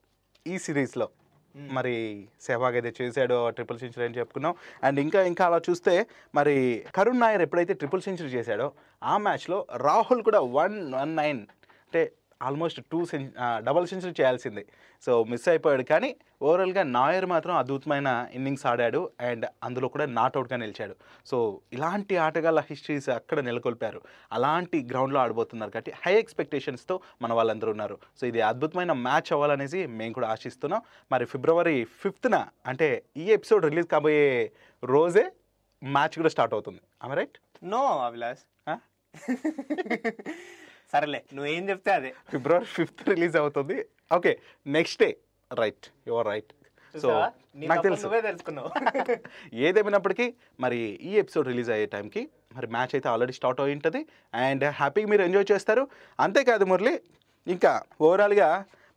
ఈ 0.47 0.57
సిరీస్లో 0.57 1.09
మరి 1.55 2.27
సెహ్వాగ్ 2.41 2.73
అయితే 2.73 3.03
చేశాడో 3.03 3.49
ట్రిపుల్ 3.49 3.79
సెంచరీ 3.79 4.05
అని 4.05 4.17
చెప్పుకున్నాం. 4.17 4.55
అండ్ 4.83 4.99
ఇంకా 4.99 5.23
ఇంకా 5.23 5.45
అలా 5.45 5.61
చూస్తే 5.69 6.05
మరి 6.35 6.85
కరుణ్ 6.95 7.19
నాయర్ 7.19 7.41
ఎప్పుడైతే 7.41 7.73
ట్రిపుల్ 7.73 8.01
సెంచరీ 8.01 8.27
చేశాడో 8.27 8.71
ఆ 9.03 9.17
మ్యాచ్లో 9.17 9.67
రాహుల్ 9.77 10.23
కూడా 10.23 10.39
వన్ 10.39 10.93
వన్ 10.93 11.15
నైన్ 11.15 11.41
అంటే 11.85 12.11
ఆల్మోస్ట్ 12.47 12.79
టూ 12.91 12.99
సెంచ 13.05 13.27
డబల్ 13.67 13.87
సెంచరీ 13.91 14.13
చేయాల్సింది. 14.19 14.63
సో 15.05 15.11
మిస్ 15.31 15.47
అయిపోయాడు 15.49 15.83
కానీ 15.91 16.09
ఓవరాల్గా 16.41 16.83
నాయర్ 16.83 17.25
మాత్రం 17.25 17.53
అద్భుతమైన 17.55 18.27
ఇన్నింగ్స్ 18.33 18.65
ఆడాడు 18.65 19.11
అండ్ 19.29 19.45
అందులో 19.63 19.87
కూడా 19.87 20.05
నాట్అవుట్గా 20.05 20.57
నిలిచాడు. 20.57 20.95
సో 21.25 21.37
ఇలాంటి 21.73 22.17
ఆటగాళ్ళ 22.17 22.59
హిస్టరీస్ 22.69 23.09
అక్కడ 23.09 23.39
నెలకొల్పారు. 23.39 24.01
అలాంటి 24.31 24.79
గ్రౌండ్లో 24.91 25.19
ఆడబోతున్నారు 25.19 25.71
కాబట్టి 25.71 25.93
హై 26.05 26.13
ఎక్స్పెక్టేషన్స్తో 26.13 26.97
మన 27.21 27.33
వాళ్ళందరూ 27.33 27.71
ఉన్నారు. 27.71 27.97
సో 28.21 28.27
ఇది 28.27 28.41
అద్భుతమైన 28.41 28.93
మ్యాచ్ 29.07 29.33
అవ్వాలనేసి 29.33 29.81
మేము 29.99 30.13
కూడా 30.13 30.27
ఆశిస్తున్నాం. 30.27 30.81
మరి 31.11 31.25
ఫిబ్రవరి 31.25 31.77
ఫిఫ్త్న 32.03 32.47
అంటే 32.67 32.89
ఈ 33.17 33.27
ఎపిసోడ్ 33.37 33.65
రిలీజ్ 33.65 33.87
కాబోయే 33.87 34.51
రోజే 34.83 35.25
మ్యాచ్ 35.83 36.17
కూడా 36.17 36.29
స్టార్ట్ 36.29 36.53
అవుతుంది. 36.53 36.81
ఆమె 37.03 37.15
రైట్ 37.15 37.37
నో 37.63 37.83
అభిలాష్ 38.09 38.43
సరేలే 40.93 41.19
నువ్వేం 41.33 41.69
చెప్తే 41.69 41.91
అదే. 41.91 42.09
ఫిబ్రవరి 42.31 42.65
ఫిఫ్త్ 42.75 43.03
రిలీజ్ 43.09 43.35
అవుతుంది. 43.35 43.77
Okay 44.13 44.31
next 44.69 44.99
day. 45.01 45.09
Right 45.51 45.85
your 46.07 46.27
right. 46.27 46.51
So 46.93 47.09
నాకు 47.63 47.83
తెలుసు. 47.83 48.07
తెలుసుకున్నావు. 48.21 48.69
ఏదేమైనప్పటికీ 49.65 50.25
మరి 50.59 50.79
ఈ 51.01 51.11
ఎపిసోడ్ 51.15 51.47
రిలీజ్ 51.47 51.69
అయ్యే 51.69 51.85
టైంకి 51.85 52.21
మరి 52.55 52.67
మ్యాచ్ 52.67 52.93
అయితే 52.95 53.09
ఆల్రెడీ 53.09 53.33
స్టార్ట్ 53.33 53.61
అయి 53.61 53.75
ఉంటుంది. 53.75 54.01
అండ్ 54.41 54.63
హ్యాపీగా 54.71 55.07
మీరు 55.07 55.23
ఎంజాయ్ 55.23 55.51
చేస్తారు. 55.51 55.83
అంతేకాదు 56.19 56.65
మురళి 56.65 56.93
ఇంకా 57.47 57.71
ఓవరాల్గా 58.01 58.49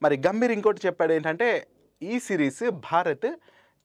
మరి 0.03 0.17
గంభీర్ 0.27 0.53
ఇంకోటి 0.53 0.87
చెప్పాడు 0.87 1.13
ఏంటంటే 1.13 1.49
ఈ 2.03 2.19
సిరీస్ 2.19 2.63
భారత్ 2.85 3.29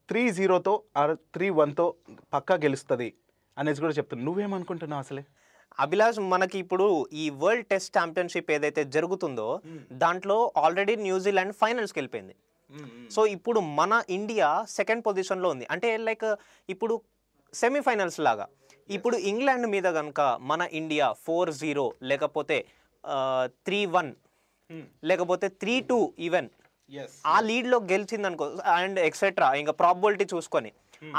త్రీ 0.09 0.31
జీరోతో 0.31 0.73
ఆర్ 0.97 1.15
త్రీ 1.35 1.49
వన్తో 1.49 1.85
పక్కా 2.33 2.55
గెలుస్తుంది 2.55 3.09
అనేసి 3.57 3.81
కూడా 3.81 3.93
చెప్తున్నాను 3.93 4.25
నువ్వేమనుకుంటున్నావు 4.25 4.99
అసలే? 4.99 5.23
అభిలాష్ 5.85 6.19
మనకి 6.33 6.57
ఇప్పుడు 6.63 6.85
ఈ 7.23 7.25
వరల్డ్ 7.41 7.67
టెస్ట్ 7.71 7.91
ఛాంపియన్షిప్ 7.97 8.49
ఏదైతే 8.55 8.83
జరుగుతుందో 8.95 9.47
దాంట్లో 10.03 10.37
ఆల్రెడీ 10.63 10.95
న్యూజిలాండ్ 11.07 11.55
ఫైనల్స్కి 11.61 11.97
వెళ్ళిపోయింది. 11.99 12.35
సో 13.15 13.21
ఇప్పుడు 13.35 13.59
మన 13.79 13.93
ఇండియా 14.17 14.49
సెకండ్ 14.77 15.03
పొజిషన్లో 15.07 15.47
ఉంది. 15.53 15.65
అంటే 15.73 15.89
లైక్ 16.07 16.27
ఇప్పుడు 16.69 16.95
సెమీఫైనల్స్ 17.53 18.19
లాగా. 18.27 18.47
ఇప్పుడు 18.89 19.15
ఇంగ్లాండ్ 19.31 19.67
మీద 19.73 19.87
కనుక 19.99 20.21
మన 20.51 20.61
ఇండియా 20.79 21.07
ఫోర్ 21.25 21.51
జీరో 21.61 21.85
లేకపోతే 22.11 22.57
త్రీ 23.67 23.79
వన్ 23.95 24.11
లేకపోతే 25.09 25.47
త్రీ 25.61 25.75
టూ 25.89 25.99
ఈవెన్ 26.27 26.49
ఆ 27.33 27.37
లీడ్లో 27.49 27.77
గెలిచింది 27.91 28.27
అనుకో 28.29 28.45
అండ్ 28.77 28.99
ఎక్సెట్రా 29.09 29.47
ఇంకా 29.61 29.73
ప్రాబిలిటీ 29.81 30.25
చూసుకొని 30.33 30.71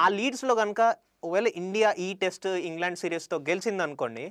ఆ 0.03 0.07
లీడ్స్లో 0.19 0.55
కనుక 0.61 0.81
ఒకవేళ 1.27 1.49
ఇండియా 1.63 1.89
ఈ 2.07 2.09
టెస్ట్ 2.23 2.49
ఇంగ్లాండ్ 2.71 2.99
సిరీస్తో 3.05 3.39
గెలిచింది 3.51 3.83
అనుకోండి 3.89 4.25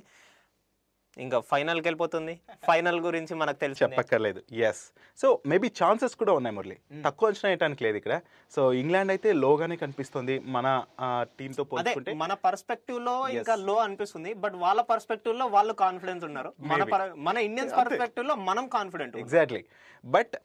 ఇంకా 1.16 1.38
ఫైనల్కి 1.50 1.84
వెళ్ళిపోతుంది. 1.86 2.32
ఫైనల్ 2.68 2.98
గురించి 3.06 3.32
మనకు 3.40 3.58
తెలిసి 3.62 3.80
చెప్పక్కర్లేదు. 3.82 4.40
ఎస్ 4.68 4.82
సో 5.20 5.28
మేబీ 5.50 5.68
ఛాన్సెస్ 5.80 6.14
కూడా 6.20 6.32
ఉన్నాయి 6.38 6.54
మురళి. 6.56 6.76
తక్కువ 7.06 7.28
అంచనా 7.30 7.48
వేయడానికి 7.50 7.82
లేదు 7.86 7.96
ఇక్కడ. 8.00 8.14
సో 8.54 8.60
ఇంగ్లాండ్ 8.82 9.12
అయితే 9.14 9.30
లోగానే 9.44 9.76
కనిపిస్తుంది 9.82 10.34
మన 10.56 10.66
టీంతో 11.38 11.64
పోల్చుకుంటే. 11.70 12.14
మన 12.22 12.34
పర్స్పెక్టివ్లో 12.46 13.14
ఇంకా 13.38 13.56
లో 13.68 13.76
అనిపిస్తుంది 13.86 14.32
బట్ 14.44 14.56
వాళ్ళ 14.64 14.82
పర్స్పెక్టివ్లో 14.92 15.46
వాళ్ళు 15.56 15.74
కాన్ఫిడెన్స్ 15.84 16.26
ఉన్నారు. 16.30 16.52
మన 16.72 17.10
మన 17.28 17.36
ఇండియన్స్ 17.48 17.74
పర్స్పెక్టివ్లో 17.80 18.36
మనం 18.50 18.66
కాన్ఫిడెంట్ 18.78 19.18
ఎగ్జాక్ట్లీ 19.24 19.62
బట్ 20.04 20.36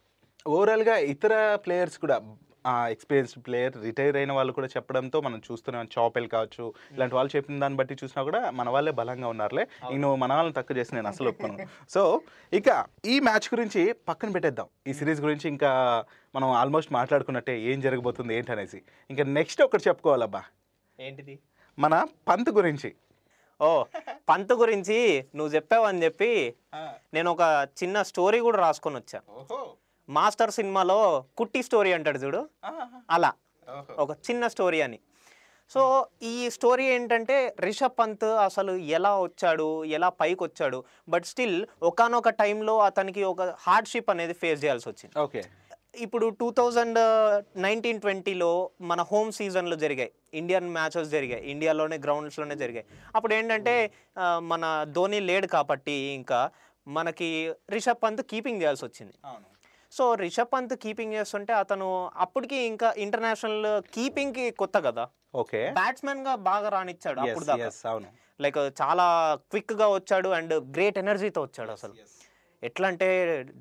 ఓవరాల్గా 0.56 0.98
ఇతర 1.14 1.34
ప్లేయర్స్ 1.68 2.00
కూడా 2.06 2.18
ఎక్స్పీరియన్స్డ్ 2.66 3.46
ప్లేయర్ 3.46 3.84
రిటైర్ 3.84 4.16
అయిన 4.16 4.32
వాళ్ళు 4.32 4.54
కూడా 4.54 4.68
చెప్పడంతో 4.68 5.22
మనం 5.22 5.42
చూస్తున్నాం 5.52 5.88
చాపెల్ 5.96 6.28
కావచ్చు 6.30 6.74
ఇలాంటి 6.94 7.16
వాళ్ళు 7.16 7.32
చెప్పిన 7.36 7.60
దాన్ని 7.60 7.78
బట్టి 7.78 7.98
చూసినా 8.04 8.24
కూడా 8.24 8.52
మన 8.52 8.70
వాళ్ళే 8.70 8.92
బలంగా 8.92 9.28
ఉన్నారులే. 9.28 9.68
ఇంక 9.92 10.00
నువ్వు 10.02 10.16
మన 10.16 10.34
వాళ్ళని 10.34 10.54
తక్కువ 10.54 10.78
చేసి 10.78 10.96
నేను 10.96 11.08
అసలు 11.08 11.30
ఒప్పుకోను 11.30 11.68
సో 11.90 12.22
ఇక 12.54 12.86
ఈ 13.06 13.20
మ్యాచ్ 13.20 13.48
గురించి 13.54 13.94
పక్కన 13.94 14.32
పెట్టేద్దాం. 14.32 14.68
ఈ 14.88 14.94
సిరీస్ 14.94 15.22
గురించి 15.22 15.50
ఇంకా 15.50 15.72
మనం 16.36 16.50
ఆల్మోస్ట్ 16.52 16.94
మాట్లాడుకున్నట్టే 16.94 17.62
ఏం 17.62 17.80
జరగబోతుంది 17.80 18.36
ఏంటనేసి. 18.36 18.82
ఇంకా 19.10 19.24
నెక్స్ట్ 19.24 19.62
ఒకటి 19.62 19.84
చెప్పుకోవాలబ్బా. 19.88 20.44
ఏంటిది? 21.00 21.40
మన 21.80 22.06
పంత్ 22.28 22.50
గురించి. 22.50 22.96
ఓ 23.62 23.86
పంత్ 24.30 24.54
గురించి 24.54 25.26
నువ్వు 25.36 25.56
చెప్పావు 25.56 25.86
అని 25.86 26.04
చెప్పి 26.04 26.56
నేను 27.14 27.32
ఒక 27.32 27.68
చిన్న 27.84 28.02
స్టోరీ 28.02 28.40
కూడా 28.40 28.58
రాసుకొని 28.58 28.96
వచ్చా. 28.96 29.20
మాస్టర్ 30.10 30.52
సినిమాలో 30.52 31.26
కుట్టి 31.38 31.64
స్టోరీ 31.64 31.94
అంటాడు 31.94 32.18
చూడు. 32.18 32.50
అలా. 33.10 33.34
ఒక 33.98 34.12
చిన్న 34.12 34.48
స్టోరీ 34.48 34.82
అని. 34.82 35.00
సో 35.70 36.08
ఈ 36.24 36.50
స్టోరీ 36.50 36.86
ఏంటంటే 36.86 37.56
రిషబ్ 37.60 37.92
పంత్ 38.00 38.24
అసలు 38.24 38.72
ఎలా 38.72 39.20
వచ్చాడు 39.22 39.86
ఎలా 39.86 40.10
పైకి 40.10 40.44
వచ్చాడు 40.44 40.84
బట్ 41.10 41.26
స్టిల్ 41.26 41.66
ఒకనొక 41.84 42.30
టైంలో 42.30 42.80
అతనికి 42.80 43.24
ఒక 43.24 43.42
హార్డ్షిప్ 43.42 44.10
అనేది 44.10 44.34
ఫేస్ 44.34 44.64
చేయాల్సి 44.64 44.90
వచ్చింది. 44.90 45.20
ఓకే. 45.20 45.44
ఇప్పుడు 45.96 46.30
టూ 46.30 46.52
థౌజండ్ 46.52 47.00
నైన్టీన్ 47.62 48.02
ట్వంటీలో 48.02 48.70
మన 48.82 49.02
హోమ్ 49.02 49.32
సీజన్లో 49.32 49.76
జరిగాయి. 49.76 50.12
ఇండియన్ 50.34 50.70
మ్యాచెస్ 50.70 51.10
జరిగాయి. 51.10 51.52
ఇండియాలోనే 51.52 51.98
గ్రౌండ్స్లోనే 51.98 52.56
జరిగాయి. 52.56 52.86
అప్పుడు 53.16 53.34
ఏంటంటే 53.34 53.92
మన 54.40 54.86
ధోని 54.92 55.20
లేడు 55.20 55.48
కాబట్టి 55.48 55.92
ఇంకా 55.92 56.50
మనకి 56.88 57.54
రిషబ్ 57.70 58.04
పంత్ 58.04 58.22
కీపింగ్ 58.22 58.62
చేయాల్సి 58.62 58.86
వచ్చింది. 58.86 59.14
అవును. 59.26 59.55
సో 59.98 60.16
రిషబ్ 60.16 60.54
పంత్ 60.54 60.78
కీపింగ్ 60.78 61.14
చేస్తుంటే 61.14 61.54
అతను 61.54 62.12
అప్పటికి 62.16 62.56
ఇంకా 62.56 62.94
ఇంటర్నేషనల్ 62.98 63.82
కీపింగ్కి 63.94 64.52
కొత్త 64.52 64.78
కదా. 64.80 65.08
ఓకే. 65.36 65.72
బ్యాట్స్మెన్గా 65.72 66.36
బాగా 66.36 66.70
రానిచ్చాడు 66.70 67.20
అప్పుడు 67.20 67.46
అవును. 67.88 68.06
లైక్ 68.42 68.58
చాలా 68.58 69.06
క్విక్గా 69.52 69.88
వచ్చాడు 69.88 70.30
అండ్ 70.30 70.54
గ్రేట్ 70.54 70.98
ఎనర్జీతో 70.98 71.42
వచ్చాడు 71.42 71.72
అసలు. 71.72 71.94
ఎట్లా 72.68 72.88
అంటే 72.92 73.08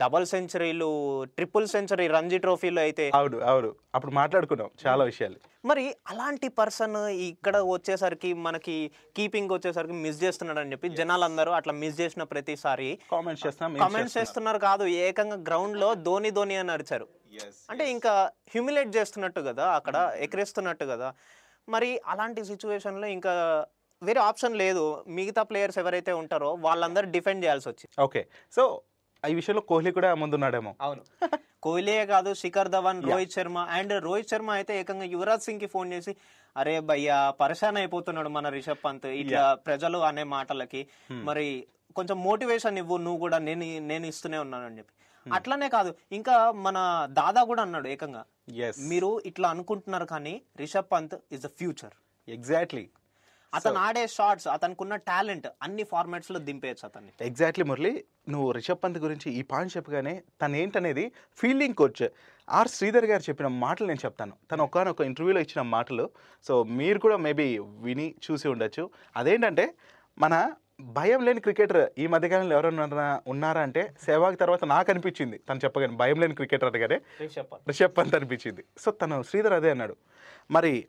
డబల్ 0.03 0.27
సెంచరీలు 0.33 0.89
ట్రిపుల్ 1.37 1.67
సెంచరీ 1.73 2.07
రంజీ 2.15 2.39
ట్రోఫీలో 2.45 2.81
అయితే 2.87 3.05
అవును 3.19 3.39
అవును. 3.53 3.71
అప్పుడు 3.97 4.13
మాట్లాడుకున్నాం 4.21 4.71
చాలా 4.85 5.03
విషయాలు. 5.11 5.37
మరి 5.71 5.85
అలాంటి 6.13 6.49
పర్సన్ 6.61 6.97
ఇక్కడ 7.31 7.57
వచ్చేసరికి 7.75 8.31
మనకి 8.47 8.77
కీపింగ్ 9.17 9.55
వచ్చేసరికి 9.57 9.97
మిస్ 10.05 10.23
చేస్తున్నాడు 10.25 10.61
అని 10.63 10.73
చెప్పి 10.75 10.89
జనాలందరూ 11.01 11.53
అట్లా 11.59 11.75
మిస్ 11.83 12.01
చేసిన 12.01 12.23
ప్రతిసారి 12.33 12.89
కామెంట్స్ 13.13 13.47
కామెంట్స్ 13.85 14.19
చేస్తున్నారు 14.19 14.61
కాదు 14.69 14.87
ఏకంగా 15.07 15.39
గ్రౌండ్లో 15.51 15.91
ధోని 16.09 16.33
ధోని 16.39 16.57
అని 16.63 16.75
అరిచారు. 16.77 17.09
అంటే 17.71 17.85
ఇంకా 17.97 18.15
హ్యూమిలేట్ 18.55 18.91
చేస్తున్నట్టు 18.97 19.41
కదా 19.51 19.67
అక్కడ 19.79 19.97
ఎక్కిరిస్తున్నట్టు 20.27 20.85
కదా. 20.95 21.09
మరి 21.69 21.91
అలాంటి 22.13 22.41
సిచ్యువేషన్లో 22.51 23.07
ఇంకా 23.17 23.33
వేరే 24.03 24.21
ఆప్షన్ 24.31 24.57
లేదు. 24.63 24.83
మిగతా 25.17 25.43
ప్లేయర్స్ 25.51 25.79
ఎవరైతే 25.83 26.13
ఉంటారో 26.23 26.51
వాళ్ళందరూ 26.67 27.07
డిఫెండ్ 27.17 27.43
చేయాల్సి 27.45 27.69
వచ్చింది. 27.69 27.95
ఓకే 28.07 28.23
సో 28.57 28.63
ఈ 29.31 29.35
విషయంలో 29.35 29.63
కోహ్లీ 29.71 29.91
కూడా 29.91 30.15
ముందున్నాడేమో. 30.15 30.73
అవును. 30.81 31.03
కోహ్లీయే 31.63 32.07
కాదు 32.07 32.35
శిఖర్ 32.35 32.69
ధవన్ 32.69 33.03
రోహిత్ 33.11 33.33
శర్మ 33.33 33.59
అండ్ 33.77 34.03
రోహిత్ 34.03 34.29
శర్మ 34.29 34.51
అయితే 34.51 34.81
ఏకంగా 34.81 35.05
యువరాజ్ 35.05 35.43
సింగ్కి 35.43 35.67
ఫోన్ 35.67 35.93
చేసి 35.93 36.13
అరే 36.57 36.81
భయ్యా 36.81 37.31
పరేషాన్ 37.41 37.77
అయిపోతున్నాడు 37.77 38.29
మన 38.29 38.49
రిషబ్ 38.49 38.85
పంత్ 38.85 39.07
ఇట్లా 39.07 39.55
ప్రజలు 39.55 39.99
అనే 39.99 40.25
మాటలకి. 40.35 40.83
మరి 41.11 41.47
కొంచెం 41.97 42.23
మోటివేషన్ 42.23 42.79
ఇవ్వు 42.79 42.97
నువ్వు 42.97 43.19
కూడా 43.19 43.39
నేను 43.39 43.67
నేను 43.79 44.07
ఇస్తూనే 44.07 44.39
ఉన్నాను 44.39 44.67
అని 44.67 44.79
చెప్పి. 44.79 44.93
అట్లనే 45.27 45.69
కాదు 45.69 45.95
ఇంకా 46.13 46.51
మన 46.51 46.79
దాదా 47.11 47.45
కూడా 47.45 47.63
అన్నాడు 47.63 47.89
ఏకంగా. 47.89 48.23
మీరు 48.91 49.21
ఇట్లా 49.27 49.49
అనుకుంటున్నారు 49.49 50.05
కానీ 50.05 50.43
Rishabh 50.57 50.93
Pant 50.93 51.15
is 51.33 51.43
the 51.43 51.47
future. 51.47 51.95
Exactly 52.29 52.85
అతను 53.55 53.75
ఆడే 53.75 54.07
షార్ట్స్ 54.07 54.49
అతనుకున్న 54.49 54.97
టాలెంట్ 54.97 55.47
అన్ని 55.63 55.85
ఫార్మాట్స్లో 55.85 56.39
దింపేయచ్చు 56.39 56.87
అతన్ని. 56.87 57.13
ఎగ్జాక్ట్లీ 57.21 57.65
మురళి. 57.65 58.05
నువ్వు 58.29 58.53
రిషబ్ 58.53 58.79
పంత్ 58.85 58.99
గురించి 58.99 59.33
ఈ 59.33 59.43
పాయింట్ 59.43 59.77
చెప్పగానే 59.77 60.23
తను 60.43 60.57
ఏంటనేది 60.57 61.13
ఫీల్డింగ్ 61.37 61.75
కోచ్ 61.75 62.09
ఆర్ 62.51 62.69
శ్రీధర్ 62.69 63.05
గారు 63.05 63.23
చెప్పిన 63.23 63.47
మాటలు 63.47 63.87
నేను 63.87 64.05
చెప్తాను. 64.05 64.33
తను 64.53 64.65
ఒకనొక 64.65 65.01
ఇంటర్వ్యూలో 65.01 65.41
ఇచ్చిన 65.41 65.63
మాటలు. 65.63 66.11
సో 66.45 66.65
మీరు 66.65 66.99
కూడా 66.99 67.17
మేబీ 67.17 67.59
విని 67.59 68.15
చూసి 68.31 68.49
ఉండొచ్చు. 68.49 68.91
అదేంటంటే 69.17 69.75
మన 70.19 70.53
భయం 70.81 71.25
లేని 71.25 71.41
క్రికెటర్ 71.41 71.91
ఈ 71.99 72.07
మధ్యకాలంలో 72.07 72.57
ఎవరైనా 72.57 73.21
ఉన్నారా 73.27 73.61
అంటే 73.61 73.95
సేవాగ్ 74.03 74.39
తర్వాత 74.39 74.65
నాకు 74.65 74.91
అనిపించింది. 74.91 75.39
తను 75.39 75.61
చెప్పగానే 75.65 75.97
భయం 75.97 76.21
లేని 76.21 76.35
క్రికెటర్ 76.35 76.69
అనగానే 76.75 77.01
రిషబ్ 77.21 77.97
పంత్. 77.99 78.15
అనిపించింది. 78.15 78.65
సో 78.79 78.91
తను 78.91 79.23
శ్రీధర్ 79.23 79.53
అదే 79.53 79.71
అన్నాడు. 79.71 79.97
మరి 80.51 80.87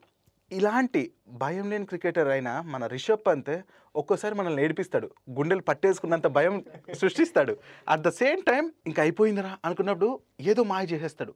ఇలాంటి 0.52 1.12
భయం 1.28 1.70
లేని 1.70 1.86
క్రికెటర్ 1.86 2.28
అయిన 2.28 2.64
మన 2.66 2.86
రిషబ్ 2.86 3.20
పంత్ 3.28 3.62
ఒక్కోసారి 3.96 4.36
మనల్ని 4.36 4.64
ఏడిపిస్తాడు. 4.64 5.10
గుండెలు 5.30 5.62
పట్టేసుకున్నంత 5.62 6.28
భయం 6.28 6.64
సృష్టిస్తాడు. 6.94 7.58
అట్ 7.90 8.02
ద 8.02 8.10
సేమ్ 8.10 8.42
టైం 8.42 8.72
ఇంకా 8.88 9.04
అయిపోయిందిరా 9.04 9.58
అనుకున్నప్పుడు 9.66 10.20
ఏదో 10.42 10.64
మాయ 10.64 10.86
చేసేస్తాడు. 10.86 11.34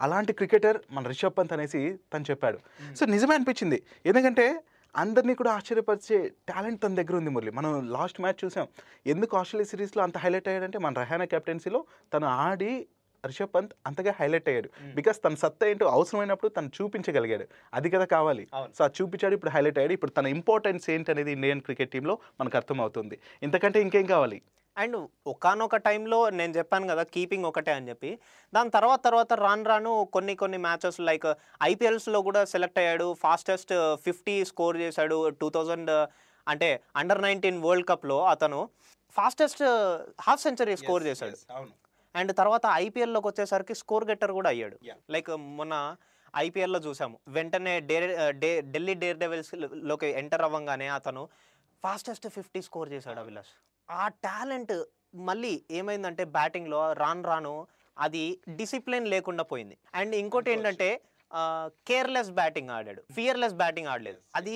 అలాంటి 0.00 0.32
క్రికెటర్ 0.32 0.78
మన 0.90 1.08
రిషబ్ 1.08 1.32
పంత్ 1.38 1.52
అనేసి 1.52 1.98
తను 2.14 2.24
చెప్పాడు. 2.30 2.58
సో 2.94 3.06
నిజమే 3.06 3.34
అనిపించింది. 3.34 3.82
ఎందుకంటే 4.06 4.64
అందరినీ 4.96 5.34
కూడా 5.34 5.52
ఆశ్చర్యపరిచే 5.52 6.32
టాలెంట్ 6.48 6.82
తన 6.82 6.94
దగ్గర 6.94 7.16
ఉంది 7.16 7.30
మురళి. 7.30 7.50
మనం 7.50 7.88
లాస్ట్ 7.88 8.20
మ్యాచ్ 8.20 8.44
చూసాం. 8.44 8.68
ఎందుకు 9.06 9.36
ఆస్ట్రేలియా 9.36 9.66
సిరీస్లో 9.66 10.02
అంత 10.02 10.18
హైలైట్ 10.18 10.48
అయ్యాడంటే 10.48 10.78
మన 10.78 10.92
రహానా 10.92 11.24
కెప్టెన్సీలో 11.24 11.84
తను 12.14 12.26
ఆడి 12.26 12.86
రిషబ్ 13.26 13.48
పంత్ 13.54 13.72
అంతగా 13.86 14.14
హైలైట్ 14.20 14.48
అయ్యాడు. 14.48 14.70
బికాస్ 14.94 15.20
తన 15.24 15.34
సత్తా 15.34 15.66
ఏంటో 15.66 15.86
అవసరమైనప్పుడు 15.86 16.48
తను 16.48 16.70
చూపించగలిగాడు. 16.82 17.44
అది 17.74 17.90
కదా 17.90 18.04
కావాలి. 18.04 18.48
సో 18.78 18.84
అది 18.84 19.02
చూపించాడు 19.02 19.34
ఇప్పుడు 19.34 19.50
హైలైట్ 19.50 19.78
అయ్యాడు. 19.78 19.92
ఇప్పుడు 19.92 20.10
తన 20.10 20.26
ఇంపార్టెన్స్ 20.26 20.90
ఏంటనేది 20.90 21.32
ఇండియన్ 21.32 21.60
క్రికెట్ 21.60 21.90
టీంలో 21.90 22.18
మనకు 22.40 22.56
అర్థమవుతుంది. 22.56 23.18
ఇంతకంటే 23.42 23.80
ఇంకేం 23.80 24.06
కావాలి? 24.06 24.42
అండ్ 24.78 25.08
ఒకనొక 25.26 25.76
టైంలో 25.76 26.30
నేను 26.30 26.52
చెప్పాను 26.52 26.88
కదా 26.88 27.02
కీపింగ్ 27.02 27.44
ఒకటే 27.44 27.72
అని 27.72 27.88
చెప్పి. 27.88 28.18
దాని 28.54 28.70
తర్వాత 28.70 29.04
తర్వాత 29.04 29.32
రాను 29.32 29.64
రాను 29.64 30.08
కొన్ని 30.12 30.34
కొన్ని 30.34 30.58
మ్యాచెస్ 30.58 31.00
లైక్ 31.00 31.34
ఐపీఎల్స్లో 31.62 32.22
కూడా 32.22 32.44
సెలెక్ట్ 32.44 32.78
అయ్యాడు. 32.78 33.14
ఫాస్టెస్ట్ 33.14 33.96
ఫిఫ్టీ 33.96 34.44
స్కోర్ 34.44 34.76
చేశాడు 34.76 35.28
టూ 35.28 35.50
థౌజండ్ 35.50 35.90
అంటే 36.48 36.80
అండర్ 36.96 37.22
నైన్టీన్ 37.22 37.62
వరల్డ్ 37.62 37.88
కప్లో 37.88 38.24
అతను. 38.24 38.68
ఫాస్టెస్ట్ 39.10 39.62
హాఫ్ 40.20 40.42
సెంచరీ 40.42 40.76
స్కోర్ 40.76 41.04
చేశాడు. 41.04 41.36
అండ్ 42.18 42.32
తర్వాత 42.40 42.66
ఐపీఎల్లోకి 42.84 43.28
వచ్చేసరికి 43.30 43.74
స్కోర్ 43.82 44.06
గెట్టర్ 44.10 44.32
కూడా 44.38 44.50
అయ్యాడు. 44.54 44.76
లైక్ 45.10 45.30
మొన్న 45.58 45.74
ఐపీఎల్లో 46.36 46.78
చూసాము. 46.86 47.16
వెంటనే 47.36 47.74
డేర్ 47.90 48.10
డే 48.42 48.50
ఢిల్లీ 48.74 48.94
డేర్ 49.02 49.18
డెవిల్స్లోకి 49.24 50.08
ఎంటర్ 50.22 50.44
అవ్వగానే 50.48 50.88
అతను 50.98 51.22
ఫాస్టెస్ట్ 51.84 52.28
ఫిఫ్టీ 52.36 52.62
స్కోర్ 52.68 52.88
చేశాడు 52.94 53.20
అభిలాష్. 53.24 53.52
ఆ 53.90 54.06
టాలెంట్ 54.24 54.74
మళ్ళీ 55.28 55.52
ఏమైందంటే 55.70 56.24
బ్యాటింగ్లో 56.36 56.80
రాను 57.02 57.22
రాను 57.30 57.54
అది 57.96 58.24
డిసిప్లిన్ 58.56 59.06
లేకుండా 59.14 59.44
పోయింది. 59.52 59.76
అండ్ 59.94 60.14
ఇంకోటి 60.22 60.50
ఏంటంటే 60.50 60.88
కేర్లెస్ 61.88 62.30
బ్యాటింగ్ 62.30 62.70
ఆడాడు. 62.70 63.02
ఫియర్లెస్ 63.12 63.54
బ్యాటింగ్ 63.54 63.88
ఆడలేదు. 63.88 64.20
అది 64.34 64.52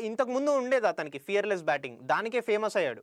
ఇంతకు 0.00 0.30
ముందు 0.30 0.50
ఉండేది 0.50 0.88
అతనికి 0.88 1.18
ఫియర్లెస్ 1.18 1.62
బ్యాటింగ్ 1.62 1.98
దానికే 2.12 2.40
ఫేమస్ 2.40 2.76
అయ్యాడు. 2.76 3.02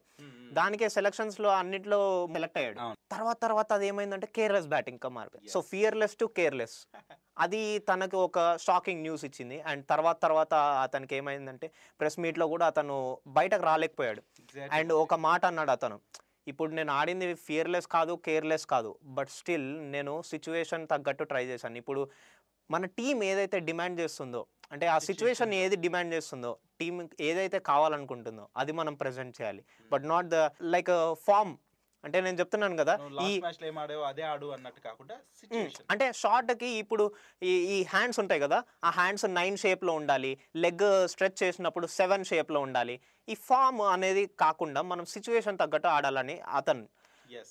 దానికే 0.59 0.89
సెలక్షన్స్లో 0.89 1.49
అన్నిట్లో 1.49 1.99
సెలెక్ట్ 2.33 2.57
అయ్యాడు. 2.57 2.79
తర్వాత 3.11 3.37
తర్వాత 3.41 3.73
అది 3.73 3.87
ఏమైందంటే 3.87 4.27
కేర్లెస్ 4.35 4.67
బ్యాటింగ్గా 4.67 5.09
మారిపోయింది 5.09 5.51
సో 5.51 5.61
ఫియర్లెస్ 5.61 6.17
టు 6.17 6.25
కేర్లెస్ 6.25 6.75
అది 7.37 7.79
తనకు 7.79 8.17
ఒక 8.17 8.39
షాకింగ్ 8.57 9.01
న్యూస్ 9.01 9.25
ఇచ్చింది. 9.25 9.61
అండ్ 9.61 9.83
తర్వాత 9.89 10.17
తర్వాత 10.21 10.53
అతనికి 10.53 11.15
ఏమైందంటే 11.15 11.71
ప్రెస్ 11.99 12.19
మీట్లో 12.19 12.47
కూడా 12.47 12.67
అతను 12.67 12.97
బయటకు 13.27 13.63
రాలేకపోయాడు. 13.63 14.21
అండ్ 14.71 14.93
ఒక 14.93 15.13
మాట 15.13 15.45
అన్నాడు 15.45 15.71
అతను. 15.71 15.99
ఇప్పుడు 16.47 16.71
నేను 16.71 16.91
ఆడింది 16.91 17.33
ఫియర్లెస్ 17.33 17.87
కాదు 17.87 18.13
కేర్లెస్ 18.25 18.65
కాదు. 18.65 18.95
బట్ 19.03 19.29
స్టిల్ 19.29 19.91
నేను 19.91 20.21
సిచ్యువేషన్ 20.21 20.87
తగ్గట్టు 20.87 21.23
ట్రై 21.23 21.45
చేశాను. 21.45 21.77
ఇప్పుడు 21.77 22.01
మన 22.69 22.85
టీం 22.97 23.17
ఏదైతే 23.23 23.57
డిమాండ్ 23.69 23.99
చేస్తుందో 23.99 24.41
అంటే 24.71 24.85
ఆ 24.87 24.97
సిచ్యువేషన్ 25.07 25.51
ఏది 25.53 25.75
డిమాండ్ 25.75 26.13
చేస్తుందో 26.13 26.51
టీం 26.79 26.95
ఏదైతే 27.21 27.57
కావాలనుకుంటుందో 27.67 28.45
అది 28.57 28.71
మనం 28.71 28.93
ప్రెజెంట్ 28.95 29.35
చేయాలి. 29.41 29.61
But 29.91 30.05
not 30.05 30.27
the 30.27 30.39
like 30.73 30.91
form 31.25 31.53
అంటే 32.03 32.17
నేను 32.21 32.37
చెప్తున్నాను 32.39 32.75
కదా 32.77 32.93
ఈ 33.27 33.29
అదే 34.07 34.23
ఆడు 34.23 34.47
అన్నట్టు 34.47 34.81
కాకుండా 34.81 35.15
ఉమ్, 35.51 35.69
అంటే 35.91 36.05
షార్ట్కి 36.13 36.69
ఇప్పుడు 36.77 37.03
ఈ 37.41 37.53
ఈ 37.75 37.83
హ్యాండ్స్ 37.83 38.19
ఉంటాయి 38.19 38.41
కదా 38.41 38.57
ఆ 38.83 38.89
హ్యాండ్స్ 38.89 39.25
నైన్ 39.37 39.57
షేప్లో 39.57 39.93
ఉండాలి 39.93 40.31
లెగ్ 40.55 40.83
స్ట్రెచ్ 41.05 41.37
చేసినప్పుడు 41.43 41.87
సెవెన్ 41.97 42.25
షేప్లో 42.25 42.59
ఉండాలి. 42.59 42.95
ఈ 43.27 43.35
ఫామ్ 43.47 43.81
అనేది 43.93 44.27
కాకుండా 44.39 44.81
మనం 44.91 45.05
సిచ్యువేషన్ 45.05 45.57
తగ్గట్టు 45.57 45.87
ఆడాలని 45.87 46.37
అతను. 46.59 46.85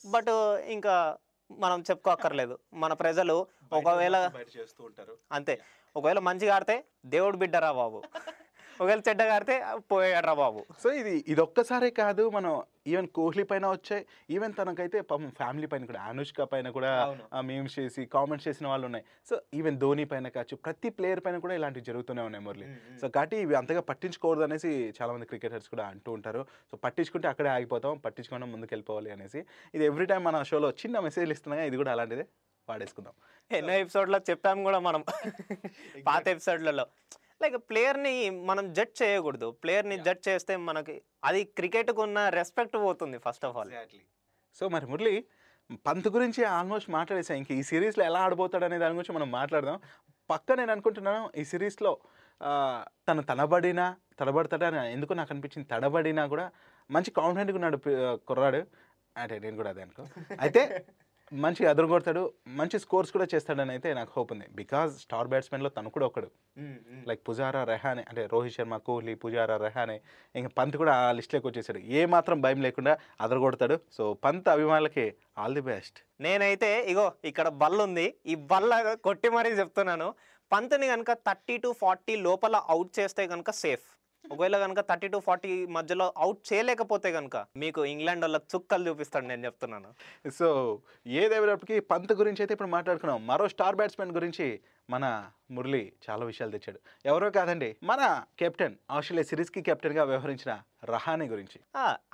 బట్ 0.07 0.33
ఇంకా 0.69 0.95
మనం 1.59 1.81
చెప్పుకోక్కర్లేదు. 1.91 2.59
మన 2.75 2.93
ప్రజలు 2.93 3.47
ఒకవేళ 3.73 4.27
బయట 4.35 4.47
చేస్తూ 4.57 4.85
ఉంటారు. 4.85 5.17
అంతే. 5.33 5.61
ఒకవేళ 5.97 6.19
మంచిగా 6.19 6.55
ఆడితే 6.55 6.85
దేవుడు 7.07 7.37
బిడ్డరా 7.37 7.73
బాబు. 7.73 8.03
ఒకవేళ 8.81 9.03
చెడ్డగా 9.09 9.35
ఆడితే 9.35 9.67
పోయాడరా 9.93 10.35
బాబు. 10.35 10.65
సో 10.83 10.93
ఇది 10.93 11.25
ఇది 11.29 11.41
ఒక్కసారే 11.41 11.91
కాదు 11.91 12.31
మనం 12.31 12.63
ఈవెన్ 12.87 13.09
కోహ్లీ 13.09 13.43
పైన 13.43 13.67
వచ్చాయి. 13.67 14.07
ఈవెన్ 14.31 14.55
తనకైతే 14.59 15.01
పాపం 15.01 15.31
ఫ్యామిలీ 15.31 15.67
పైన 15.67 15.85
కూడా 15.85 16.01
అనుష్క 16.01 16.43
పైన 16.43 16.71
కూడా. 16.71 17.19
మేమ్స్ 17.41 17.79
చేసి 17.79 18.07
కామెంట్స్ 18.07 18.49
చేసిన 18.49 18.67
వాళ్ళు 18.67 18.85
ఉన్నాయి. 18.85 19.05
సో 19.31 19.41
ఈవెన్ 19.55 19.79
ధోని 19.79 20.05
పైన 20.05 20.29
కావచ్చు 20.29 20.57
ప్రతి 20.57 20.91
ప్లేయర్ 20.91 21.21
పైన 21.27 21.39
కూడా 21.39 21.55
ఇలాంటివి 21.55 21.85
జరుగుతూనే 21.85 22.23
ఉన్నాయి 22.23 22.45
మురళి. 22.45 22.67
సో 23.01 23.09
కాబట్టి 23.09 23.37
ఇవి 23.37 23.55
అంతగా 23.55 23.81
పట్టించుకోవద్దు 23.81 24.45
అనేసి 24.45 24.95
చాలా 25.03 25.13
మంది 25.13 25.27
క్రికెటర్స్ 25.27 25.69
కూడా 25.69 25.87
అంటూ 25.87 26.13
ఉంటారు. 26.13 26.47
సో 26.71 26.77
పట్టించుకుంటే 26.77 27.29
అక్కడే 27.29 27.49
ఆగిపోతాం 27.49 27.99
పట్టించుకోవడం 27.99 28.53
ముందుకు 28.53 28.69
వెళ్ళిపోవాలి 28.73 29.11
అనేసి. 29.11 29.45
ఇది 29.75 29.85
ఎవ్రీ 29.85 30.07
టైం 30.07 30.25
మన 30.25 30.43
షోలో 30.43 30.71
చిన్న 30.71 30.99
మెసేజ్లు 30.99 31.33
ఇస్తున్నాగా 31.33 31.65
ఇది 31.65 31.77
కూడా 31.77 31.93
అలాంటిదే. 31.93 32.27
వాడేసుకుందాం. 32.69 33.13
ఎన్నో 33.53 33.73
ఎపిసోడ్లో 33.73 34.19
చెప్పాము 34.31 34.63
కూడా 34.63 34.79
మనం. 34.79 35.05
పాత 36.07 36.29
ఎపిసోడ్లలో. 36.29 36.87
లైక్ 37.45 37.57
ప్లేయర్ని 37.71 38.15
మనం 38.51 38.65
జడ్జ్ 38.79 38.97
చేయకూడదు. 39.03 39.49
ప్లేయర్ని 39.63 39.97
జడ్జ్ 40.07 40.25
చేస్తే 40.29 40.55
మనకి 40.69 40.95
అది 41.29 41.41
క్రికెట్కు 41.59 42.03
ఉన్న 42.07 42.19
రెస్పెక్ట్ 42.39 42.77
పోతుంది 42.87 43.19
ఫస్ట్ 43.27 43.47
ఆఫ్ 43.49 43.57
ఆల్. 43.61 43.73
సో 44.59 44.65
మరి 44.75 44.87
మురళి 44.93 45.15
పంత్ 45.87 46.09
గురించి 46.17 46.41
ఆల్మోస్ట్ 46.57 46.89
మాట్లాడేసాం? 46.97 47.37
ఇంక 47.43 47.51
ఈ 47.59 47.63
సిరీస్లో 47.71 48.03
ఎలా 48.11 48.21
ఆడబోతాడు 48.27 48.65
అనే 48.69 48.79
దాని 48.83 48.97
గురించి 48.99 49.15
మనం 49.19 49.29
మాట్లాడదాం. 49.39 49.79
పక్క 50.31 50.53
నేను 50.61 50.73
అనుకుంటున్నాను 50.75 51.23
ఈ 51.41 51.45
సిరీస్లో 51.53 51.93
తను 53.09 53.23
తడబడినా 53.31 53.87
తడబడతాడని 54.21 54.81
ఎందుకు 54.97 55.13
నాకు 55.19 55.31
అనిపించింది. 55.35 55.67
తడబడినా 55.73 56.25
కూడా 56.33 56.47
మంచి 56.91 57.11
కాన్ఫిడెంట్గా 57.19 57.59
ఉన్నాడు 57.61 57.79
కుర్రాడు. 58.29 58.63
అంటే 59.23 59.35
నేను 59.45 59.57
కూడా 59.61 59.71
అదే 59.75 59.83
అనుకో. 59.87 60.05
అయితే 60.45 60.63
మంచిగా 61.33 61.69
ఎదురుకొడతాడు 61.73 62.23
మంచి 62.59 62.77
స్కోర్స్ 62.83 63.11
కూడా 63.15 63.27
చేస్తాడని 63.33 63.73
అయితే 63.75 63.89
నాకు 63.99 64.11
హోప్ 64.17 64.33
ఉంది. 64.35 64.47
బికాజ్ 64.59 64.93
స్టార్ 65.03 65.29
బ్యాట్స్మెన్లో 65.33 65.71
తను 65.77 65.93
కూడా 65.95 66.07
ఒకడు. 66.11 66.29
లైక్ 67.09 67.23
పుజారా 67.29 67.63
రెహానే 67.71 68.03
అంటే 68.11 68.23
రోహిత్ 68.33 68.57
శర్మ 68.57 68.77
కోహ్లీ 68.89 69.15
పుజారా 69.23 69.57
రెహానే 69.65 69.97
ఇంకా 70.35 70.51
పంత్ 70.59 70.77
కూడా 70.83 70.95
ఆ 71.05 71.07
లిస్ట్లోకి 71.19 71.47
వచ్చేసాడు. 71.49 71.81
ఏ 71.99 72.03
మాత్రం 72.15 72.37
భయం 72.47 72.61
లేకుండా 72.67 72.95
అదరగొడతాడు 73.27 73.79
సో 73.97 74.05
పంత్ 74.27 74.51
అభిమానులకి 74.55 75.07
ఆల్ 75.45 75.57
ది 75.59 75.65
బెస్ట్ 75.71 75.99
నేనైతే 76.27 76.71
ఇగో 76.93 77.07
ఇక్కడ 77.31 77.49
బల్ల 77.63 77.81
ఉంది. 77.89 78.07
ఈ 78.33 78.37
బల్ల 78.53 78.83
కొట్టి 79.09 79.31
మరీ 79.39 79.53
చెప్తున్నాను. 79.63 80.11
పంత్ని 80.53 80.87
కనుక 80.93 81.11
థర్టీ 81.27 81.55
టు 81.65 81.69
ఫార్టీ 81.83 82.15
లోపల 82.29 82.57
అవుట్ 82.73 82.93
చేస్తే 82.99 83.23
కనుక 83.35 83.51
సేఫ్ 83.65 83.87
ఒకవేళ 84.33 84.57
కనుక 84.65 84.81
థర్టీ 84.91 85.09
టు 85.15 85.19
ఫార్టీ 85.27 85.53
మధ్యలో 85.77 86.07
అవుట్ 86.25 86.41
చేయలేకపోతే 86.51 87.09
కనుక 87.17 87.37
మీకు 87.63 87.81
ఇంగ్లాండ్ 87.93 88.25
వాళ్ళకి 88.25 88.47
చుక్కలు 88.55 88.85
చూపిస్తాడు 88.89 89.27
నేను 89.31 89.45
చెప్తున్నాను. 89.49 89.91
సో 90.39 90.49
ఏదేమైనప్పటికీ 91.21 91.79
పంత్ 91.93 92.13
గురించి 92.21 92.43
అయితే 92.43 92.55
ఇప్పుడు 92.57 92.73
మాట్లాడుకున్నాం. 92.77 93.21
మరో 93.31 93.47
స్టార్ 93.55 93.79
బ్యాట్స్మెన్ 93.81 94.15
గురించి 94.19 94.47
మన 94.91 95.05
మురళి 95.57 95.83
చాలా 96.07 96.23
విషయాలు 96.31 96.53
తెచ్చాడు. 96.57 96.81
ఎవరో 97.11 97.29
కాదండి 97.39 97.71
మన 97.91 98.03
కెప్టెన్ 98.43 98.77
ఆస్ట్రేలియా 98.97 99.29
సిరీస్కి 99.31 99.63
కెప్టెన్గా 99.69 100.05
వ్యవహరించిన 100.13 100.53
రహానే 100.95 101.27
గురించి. 101.35 101.59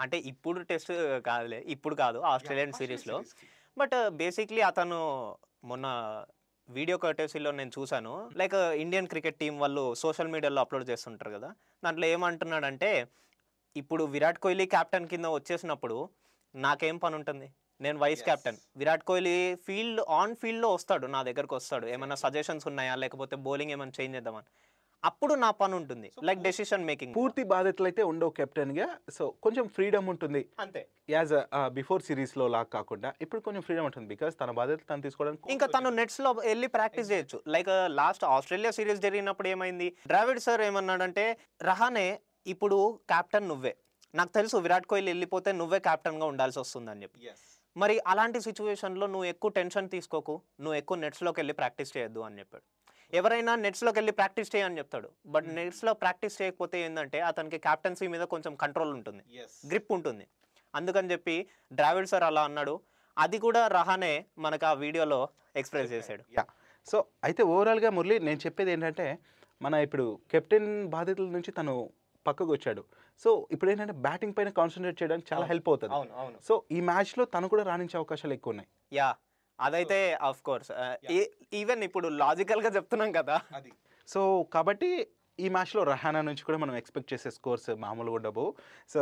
అంటే 0.05 0.19
ఇప్పుడు 0.33 0.61
టెస్ట్ 0.73 0.93
కాదులే 1.29 1.61
ఇప్పుడు 1.77 1.97
కాదు 2.03 2.21
ఆస్ట్రేలియన్ 2.33 2.79
సిరీస్లో. 2.81 3.19
బట్ 3.77 3.97
బేసిక్లీ 4.23 4.63
అతను 4.71 5.01
మొన్న 5.71 5.87
వీడియో 6.71 6.99
కర్టెసీలో 6.99 7.51
నేను 7.51 7.71
చూశాను. 7.79 8.31
లైక్ 8.37 8.55
ఇండియన్ 8.55 9.07
క్రికెట్ 9.07 9.37
టీం 9.37 9.59
వాళ్ళు 9.59 9.95
సోషల్ 9.95 10.29
మీడియాలో 10.29 10.61
అప్లోడ్ 10.61 10.91
చేస్తుంటారు 10.91 11.31
కదా. 11.31 11.55
దాంట్లో 11.85 12.07
ఏమంటున్నాడంటే 12.07 13.07
ఇప్పుడు 13.77 14.05
విరాట్ 14.05 14.39
కోహ్లీ 14.39 14.67
కెప్టెన్ 14.67 15.09
కింద 15.09 15.25
వచ్చేసినప్పుడు 15.25 16.09
నాకేం 16.55 16.97
పని 16.97 17.15
ఉంటుంది 17.15 17.53
నేను 17.81 17.99
vice 17.99 18.23
captain. 18.23 18.57
Virat 18.77 19.05
Kohli 19.05 19.55
field 19.55 20.01
on 20.09 20.37
ఫీల్డ్లో 20.37 20.75
వస్తాడు 20.75 21.07
నా 21.07 21.23
దగ్గరకు 21.23 21.57
వస్తాడు. 21.57 21.87
ఏమైనా 21.87 22.15
సజెషన్స్ 22.15 22.67
ఉన్నాయా? 22.67 22.95
లేకపోతే 22.95 23.37
బౌలింగ్ 23.37 23.71
ఏమైనా 23.71 23.93
చేంజ్ 24.01 24.17
చేద్దామని 24.17 24.47
అప్పుడు 25.05 25.35
నా 25.43 25.49
పని 25.61 25.75
ఉంటుంది. 25.79 26.09
లైక్ 26.29 26.41
డెసిషన్ 26.47 26.85
మేకింగ్ 26.89 27.13
పూర్తి 27.17 27.43
బాధ్యతలు 27.53 27.87
అయితే 27.91 28.03
ఉండవు 28.13 28.33
కెప్టెన్గా 28.39 28.87
సో 29.17 29.25
కొంచెం 29.45 29.65
ఫ్రీడమ్ 29.77 30.07
ఉంటుంది. 30.13 30.43
అంతే. 30.65 30.83
యాజ్ 31.15 31.33
బిఫోర్ 31.79 32.03
సిరీస్లో 32.09 32.47
లాగా 32.55 32.69
కాకుండా 32.77 33.11
ఇప్పుడు 33.25 33.41
కొంచెం 33.49 33.63
ఫ్రీడమ్ 33.67 33.87
ఉంటుంది 33.89 34.09
బికాస్ 34.15 34.35
తన 34.43 34.53
బాధ్యతలు 34.61 34.89
తను 34.93 35.05
తీసుకోవడానికి 35.07 35.53
ఇంకా 35.57 35.69
తను 35.77 35.91
నెట్స్లో 35.99 36.33
వెళ్ళి 36.51 36.71
ప్రాక్టీస్ 36.79 37.11
చేయొచ్చు. 37.13 37.39
లైక్ 37.57 37.71
లాస్ట్ 38.01 38.25
ఆస్ట్రేలియా 38.37 38.73
సిరీస్ 38.79 39.05
జరిగినప్పుడు 39.07 39.51
ఏమైంది? 39.55 39.89
ద్రావిడ్ 40.13 40.43
సార్ 40.47 40.63
ఏమన్నాడంటే 40.69 41.27
రహానే 41.71 42.07
ఇప్పుడు 42.55 42.79
కెప్టెన్ 43.13 43.49
నువ్వే. 43.53 43.75
నాకు 44.15 44.33
తెలుసు 44.39 44.57
విరాట్ 44.65 44.89
కోహ్లీ 44.91 45.11
వెళ్ళిపోతే 45.15 45.53
నువ్వే 45.61 45.81
కెప్టెన్గా 45.87 46.27
ఉండాల్సి 46.33 46.59
వస్తుంది 46.65 46.91
అని 46.95 47.03
చెప్పి 47.05 47.31
మరి 47.77 47.95
అలాంటి 48.13 48.39
సిచ్యువేషన్లో 48.47 49.07
నువ్వు 49.15 49.27
ఎక్కువ 49.33 49.51
టెన్షన్ 49.59 49.89
తీసుకోకు. 49.95 50.35
నువ్వు 50.63 50.77
ఎక్కువ 50.81 50.97
నెట్స్లోకి 51.03 51.39
వెళ్ళి 51.41 51.55
ప్రాక్టీస్ 51.61 51.93
చేయొద్దు 51.97 52.21
అని 52.29 52.39
చెప్పాడు. 52.41 52.65
ఎవరైనా 53.13 53.53
నెట్స్లోకి 53.65 53.97
వెళ్ళి 53.99 54.13
ప్రాక్టీస్ 54.13 54.51
చేయని 54.55 54.79
చెప్తాడు. 54.79 55.09
బట్ 55.35 55.47
నెట్స్లో 55.59 55.93
ప్రాక్టీస్ 56.03 56.43
చేయకపోతే 56.43 56.77
ఏంటంటే 56.87 57.21
అతనికి 57.31 57.59
క్యాప్టెన్సీ 57.67 58.07
మీద 58.15 58.25
కొంచెం 58.35 58.55
కంట్రోల్ 58.63 58.93
ఉంటుంది. 58.99 59.23
గ్రిప్ 59.71 59.93
ఉంటుంది. 59.97 60.27
అందుకని 60.75 61.11
చెప్పి 61.13 61.37
ద్రావిడ్ 61.73 62.09
సార్ 62.13 62.25
అలా 62.31 62.43
అన్నాడు. 62.49 62.75
అది 63.17 63.39
కూడా 63.39 63.67
రహానే 63.79 64.13
మనకు 64.47 64.67
ఆ 64.71 64.73
వీడియోలో 64.85 65.21
ఎక్స్ప్రెస్ 65.61 65.93
చేశాడు. 65.93 66.23
యా 66.39 66.45
సో 66.91 66.99
అయితే 67.25 67.43
ఓవరాల్గా 67.43 67.91
మురళి 67.91 68.19
నేను 68.29 68.41
చెప్పేది 68.47 68.71
ఏంటంటే 68.73 69.07
మన 69.63 69.75
ఇప్పుడు 69.87 70.21
కెప్టెన్ 70.33 70.69
బాధ్యతల 70.89 71.29
నుంచి 71.37 71.51
తను 71.51 71.75
పక్కకు 72.27 72.51
వచ్చాడు. 72.53 72.83
సో 73.23 73.31
ఇప్పుడు 73.55 73.71
ఏంటంటే 73.71 73.95
బ్యాటింగ్ 74.07 74.35
పైన 74.37 74.49
కాన్సన్ట్రేట్ 74.61 75.03
చేయడానికి 75.03 75.29
చాలా 75.33 75.47
హెల్ప్ 75.53 75.69
అవుతుంది. 75.69 75.95
సో 76.49 76.55
ఈ 76.77 76.81
మ్యాచ్లో 76.91 77.25
తను 77.25 77.49
కూడా 77.49 77.65
రాణించే 77.71 77.97
అవకాశాలు 78.01 78.35
ఎక్కువ 78.39 78.53
ఉన్నాయి. 78.55 78.69
యా 78.99 79.09
అదైతే 79.61 79.99
ఆఫ్ 80.29 80.43
కోర్స్ 80.49 80.71
ఈవెన్ 81.61 81.83
ఇప్పుడు 81.89 82.09
లాజికల్గా 82.23 82.71
చెప్తున్నాం 82.77 83.13
కదా. 83.19 83.37
సో 84.09 84.21
కాబట్టి 84.57 84.91
ఈ 85.39 85.49
మ్యాచ్లో 85.55 85.83
రహానా 85.93 86.21
నుంచి 86.29 86.43
కూడా 86.47 86.59
మనం 86.59 86.75
ఎక్స్పెక్ట్ 86.77 87.13
చేసే 87.15 87.31
స్కోర్స్ 87.39 87.71
మామూలుగా 87.85 88.17
ఉండవు. 88.19 88.45
సో 88.95 89.01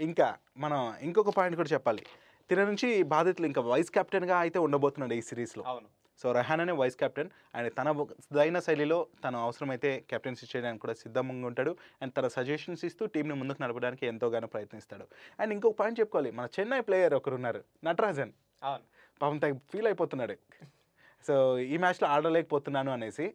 ఇంకా 0.00 0.28
మనం 0.64 0.80
ఇంకొక 1.06 1.32
పాయింట్ 1.38 1.56
కూడా 1.60 1.70
చెప్పాలి. 1.76 2.04
తిన 2.50 2.60
నుంచి 2.68 2.88
బాధ్యతలు 3.14 3.46
ఇంకా 3.50 3.62
వైస్ 3.72 3.90
కెప్టెన్గా 3.96 4.36
అయితే 4.44 4.58
ఉండబోతున్నాడు 4.66 5.14
ఈ 5.18 5.24
సిరీస్లో 5.30 5.64
అవును. 5.72 5.88
సో 6.22 6.32
రెహానానే 6.36 6.72
వైస్ 6.80 6.96
కెప్టెన్ 7.02 7.30
అండ్ 7.58 7.68
తన 7.76 7.92
దైన 8.38 8.58
శైలిలో 8.66 8.98
తను 9.24 9.38
అవసరమైతే 9.44 9.90
కెప్టెన్సీ 10.10 10.46
చేయడానికి 10.52 10.82
కూడా 10.84 10.94
సిద్ధంగా 11.02 11.46
ఉంటాడు. 11.50 11.72
అండ్ 12.02 12.12
తన 12.16 12.28
సజెషన్స్ 12.36 12.84
ఇస్తూ 12.88 13.06
టీంని 13.14 13.36
ముందుకు 13.42 13.62
నడపడానికి 13.62 14.04
ఎంతోగానో 14.12 14.48
ప్రయత్నిస్తాడు. 14.54 15.06
అండ్ 15.40 15.52
ఇంకొక 15.56 15.76
పాయింట్ 15.80 16.00
చెప్పుకోవాలి. 16.00 16.30
మన 16.38 16.48
చెన్నై 16.58 16.80
ప్లేయర్ 16.88 17.14
ఒకరు 17.20 17.34
ఉన్నారు 17.40 17.62
నటరాజన్. 17.88 18.32
అవును. 18.62 18.84
పాపం 19.22 19.38
తగ్గ 19.38 19.56
ఫీల్ 19.72 19.86
అయిపోతున్నాడు. 19.86 20.36
సో 21.26 21.58
ఈ 21.58 21.76
మ్యాచ్లో 21.76 22.08
ఆడలేకపోతున్నాను 22.08 22.92
అనేసి. 22.92 23.34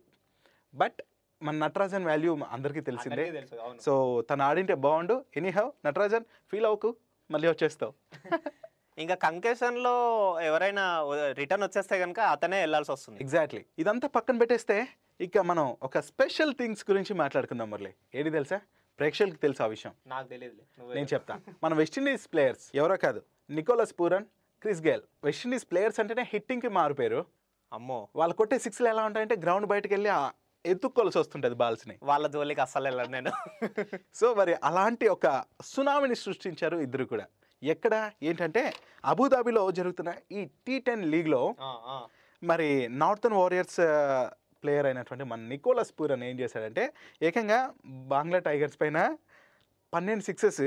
బట్ 0.76 1.02
మన 1.42 1.56
నటరాజన్ 1.56 2.06
వాల్యూ 2.06 2.40
అందరికీ 2.52 2.80
తెలిసిందే. 2.80 3.48
సో 3.82 4.22
తను 4.22 4.44
ఆడింటే 4.44 4.76
బాగుండు. 4.76 5.26
ఎనీహౌ 5.38 5.70
నటరాజన్ 5.86 6.24
ఫీల్ 6.52 6.66
అవ్వకు. 6.66 6.96
మళ్ళీ 7.32 7.48
వచ్చేస్తావు. 7.48 7.94
ఇంకా 8.98 9.16
కంకేషన్లో 9.16 9.94
ఎవరైనా 10.42 11.02
రిటర్న్ 11.32 11.64
వచ్చేస్తే 11.66 12.00
కనుక 12.00 12.20
అతనే 12.20 12.60
వెళ్ళాల్సి 12.60 12.92
వస్తుంది. 12.92 13.24
ఎగ్జాక్ట్లీ 13.24 13.66
ఇదంతా 13.80 14.08
పక్కన 14.08 14.38
పెట్టేస్తే 14.38 14.88
ఇక 15.22 15.38
మనం 15.38 15.78
ఒక 15.84 16.00
స్పెషల్ 16.00 16.54
థింగ్స్ 16.54 16.86
గురించి 16.90 17.14
మాట్లాడుకుందాం 17.14 17.70
మురళి. 17.70 17.94
ఏది 18.16 18.30
తెలుసా? 18.30 18.62
ప్రేక్షకులకు 19.00 19.36
తెలుసు 19.36 19.64
ఆ 19.64 19.66
విషయం. 19.66 19.94
నాకు 20.08 20.28
తెలియదు 20.28 20.94
నేను 20.94 21.08
చెప్తా. 21.14 21.40
మన 21.64 21.74
వెస్టిండీస్ 21.74 22.28
ప్లేయర్స్ 22.34 22.72
ఎవరో 22.76 22.98
కాదు. 22.98 23.22
Nicholas 23.50 23.96
Pooran 24.00 24.26
Chris 24.66 24.82
Gayle. 24.82 25.02
West Indies 25.24 25.66
players 25.72 26.00
అంటేనే 26.02 26.24
హిట్టింగ్కి 26.32 26.70
మారిపోయారు 26.78 27.20
అమ్మో. 27.72 27.98
వాళ్ళు 28.16 28.34
కొట్టే 28.36 28.58
సిక్స్లు 28.64 28.88
ఎలా 28.90 29.02
ఉంటాయంటే 29.06 29.36
గ్రౌండ్ 29.36 29.68
బయటకు 29.72 29.94
వెళ్ళి 29.94 30.10
ఎత్తుక్కోవాల్సి 30.66 31.18
వస్తుంటుంది 31.20 31.56
బాల్స్ని 31.56 31.96
వాళ్ళ 32.04 32.26
జోలికి 32.28 32.62
అస్సలు 32.62 32.88
వెళ్ళను 32.90 33.12
నేను. 33.12 33.32
సో 34.14 34.28
మరి 34.34 34.54
అలాంటి 34.64 35.08
ఒక 35.08 35.28
సునామీని 35.64 36.16
సృష్టించారు 36.16 36.78
ఇద్దరు 36.78 37.06
కూడా. 37.06 37.26
ఎక్కడ? 37.62 37.94
ఏంటంటే 38.24 38.64
అబుదాబిలో 39.06 39.72
జరుగుతున్న 39.72 40.14
ఈ 40.32 40.46
టీ 40.68 40.78
టెన్ 40.80 41.06
లీగ్లో 41.06 41.42
మరి 42.42 42.70
నార్థన్ 43.04 43.38
వారియర్స్ 43.42 43.80
ప్లేయర్ 44.64 44.86
అయినటువంటి 44.86 45.24
మన 45.24 45.40
నికోలస్ 45.54 45.94
పూరన్ 46.00 46.24
ఏం 46.24 46.40
చేశాడంటే 46.40 46.86
ఏకంగా 47.22 47.60
బంగ్లా 48.14 48.42
టైగర్స్ 48.50 48.80
పైన 48.82 49.00
పన్నెండు 49.94 50.24
సిక్సెస్ 50.24 50.64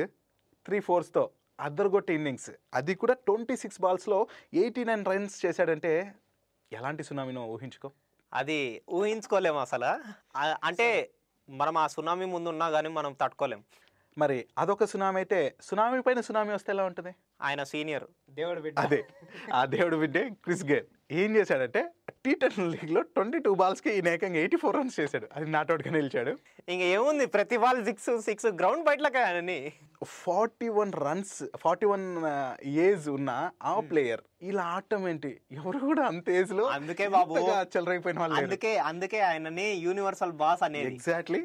త్రీ 0.66 0.80
ఫోర్స్తో 0.80 1.24
అద్దరుగొట్టి 1.60 2.14
ఇన్నింగ్స్. 2.14 2.50
అది 2.74 2.94
కూడా 2.94 3.14
ట్వంటీ 3.14 3.56
సిక్స్ 3.56 3.80
బాల్స్లో 3.80 4.26
ఎయిటీ 4.54 4.84
నైన్ 4.84 5.04
రన్స్ 5.04 5.46
చేశాడంటే 5.46 6.14
ఎలాంటి 6.72 7.02
సునామీనో 7.02 7.46
ఊహించుకో. 7.46 7.90
అది 8.34 8.82
ఊహించుకోలేము 8.90 9.58
అసలు. 9.58 10.12
అంటే 10.38 11.10
మనం 11.50 11.76
ఆ 11.76 11.86
సునామీ 11.86 12.24
ముందు 12.24 12.48
ఉన్నా 12.48 12.70
కానీ 12.70 12.88
మనం 12.88 13.12
తట్టుకోలేం. 13.12 13.64
మరి 14.18 14.46
అదొక 14.58 14.84
సునామీ 14.84 15.16
అయితే 15.16 15.54
సునామీ 15.60 16.00
పైన 16.00 16.20
సునామీ 16.20 16.54
వస్తే 16.54 16.72
ఎలా 16.72 16.84
ఉంటుంది? 16.84 17.14
ఆయన 17.42 17.62
సీనియర్. 17.62 18.04
దేవుడు 18.30 18.60
బిడ్డ. 18.60 18.78
అదే. 18.78 19.06
ఆ 19.54 19.64
దేవుడు 19.64 19.96
బిడ్డే 19.96 20.30
క్రిస్ 20.44 20.64
గేల్. 20.64 20.86
ఏం 21.10 21.36
చేశాడంటే 21.36 21.90
టీ 22.28 22.32
టెన్ 22.40 22.64
లీగ్లో 22.72 23.00
ట్వంటీ 23.16 23.38
టూ 23.44 23.50
బాల్స్కి 23.58 23.88
ఈయన 23.96 24.08
ఏకంగా 24.14 24.38
ఎయిటీ 24.40 24.56
ఫోర్ 24.62 24.76
రన్స్ 24.76 24.96
చేశాడు. 25.00 25.26
అది 25.36 25.46
నాట్అవుట్గా 25.54 25.90
నిలిచాడు. 25.94 26.32
ఇంక 26.72 26.82
ఏముంది? 26.94 27.26
ప్రతి 27.36 27.56
బాల్ 27.62 27.80
సిక్స్ 27.86 28.08
సిక్స్ 28.26 28.48
గ్రౌండ్ 28.60 28.84
బయటలకే 28.88 29.20
ఆయనని. 29.28 29.56
Forty 30.04 30.68
one 30.78 30.92
runs 31.04 31.38
forty 31.62 31.86
one 31.92 32.06
age 32.86 33.06
ఉన్న 33.16 33.30
ఆ 33.70 33.72
ప్లేయర్ 33.92 34.22
ఇలా 34.50 34.64
ఆడటం 34.74 35.08
ఏంటి? 35.12 35.32
ఎవరు 35.58 35.80
కూడా 35.86 36.04
అంత 36.10 36.28
ఏజ్లో 36.40 36.66
అందుకే 36.78 37.08
బాబు. 37.16 37.36
చెలరైపోయిన 37.76 38.20
వాళ్ళు 38.24 38.38
అందుకే 38.42 38.72
అందుకే 38.90 39.20
ఆయనని 39.30 39.68
యూనివర్సల్ 39.86 40.36
బాస్ 40.44 40.64
అనేది. 40.68 40.94
ఎగ్జాక్ట్లీ 40.94 41.42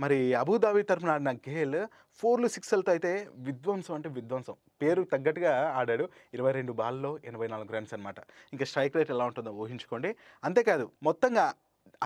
మరి 0.00 0.20
అబుదాబి 0.42 0.82
తరఫున 0.82 1.10
ఆడిన 1.16 1.32
గేల్ 1.48 1.80
ఫోర్లు 2.20 2.48
సిక్స్లతో 2.54 2.90
అయితే 2.92 3.12
విధ్వంసం 3.48 3.94
అంటే 3.94 4.08
విధ్వంసం. 4.08 4.56
పేరు 4.82 5.02
తగ్గట్టుగా 5.12 5.52
ఆడాడు. 5.80 6.04
ఇరవై 6.36 6.52
రెండు 6.58 6.72
బాల్లో 6.80 7.10
ఎనభై 7.30 7.48
నాలుగు 7.52 7.72
రన్స్ 7.76 7.94
అనమాట 7.96 8.18
ఇంకా 8.54 8.64
స్ట్రైక్ 8.70 8.96
రేట్ 8.98 9.12
ఎలా 9.16 9.24
ఉంటుందో 9.30 9.52
ఊహించుకోండి. 9.64 10.10
అంతేకాదు 10.48 10.86
మొత్తంగా 11.08 11.46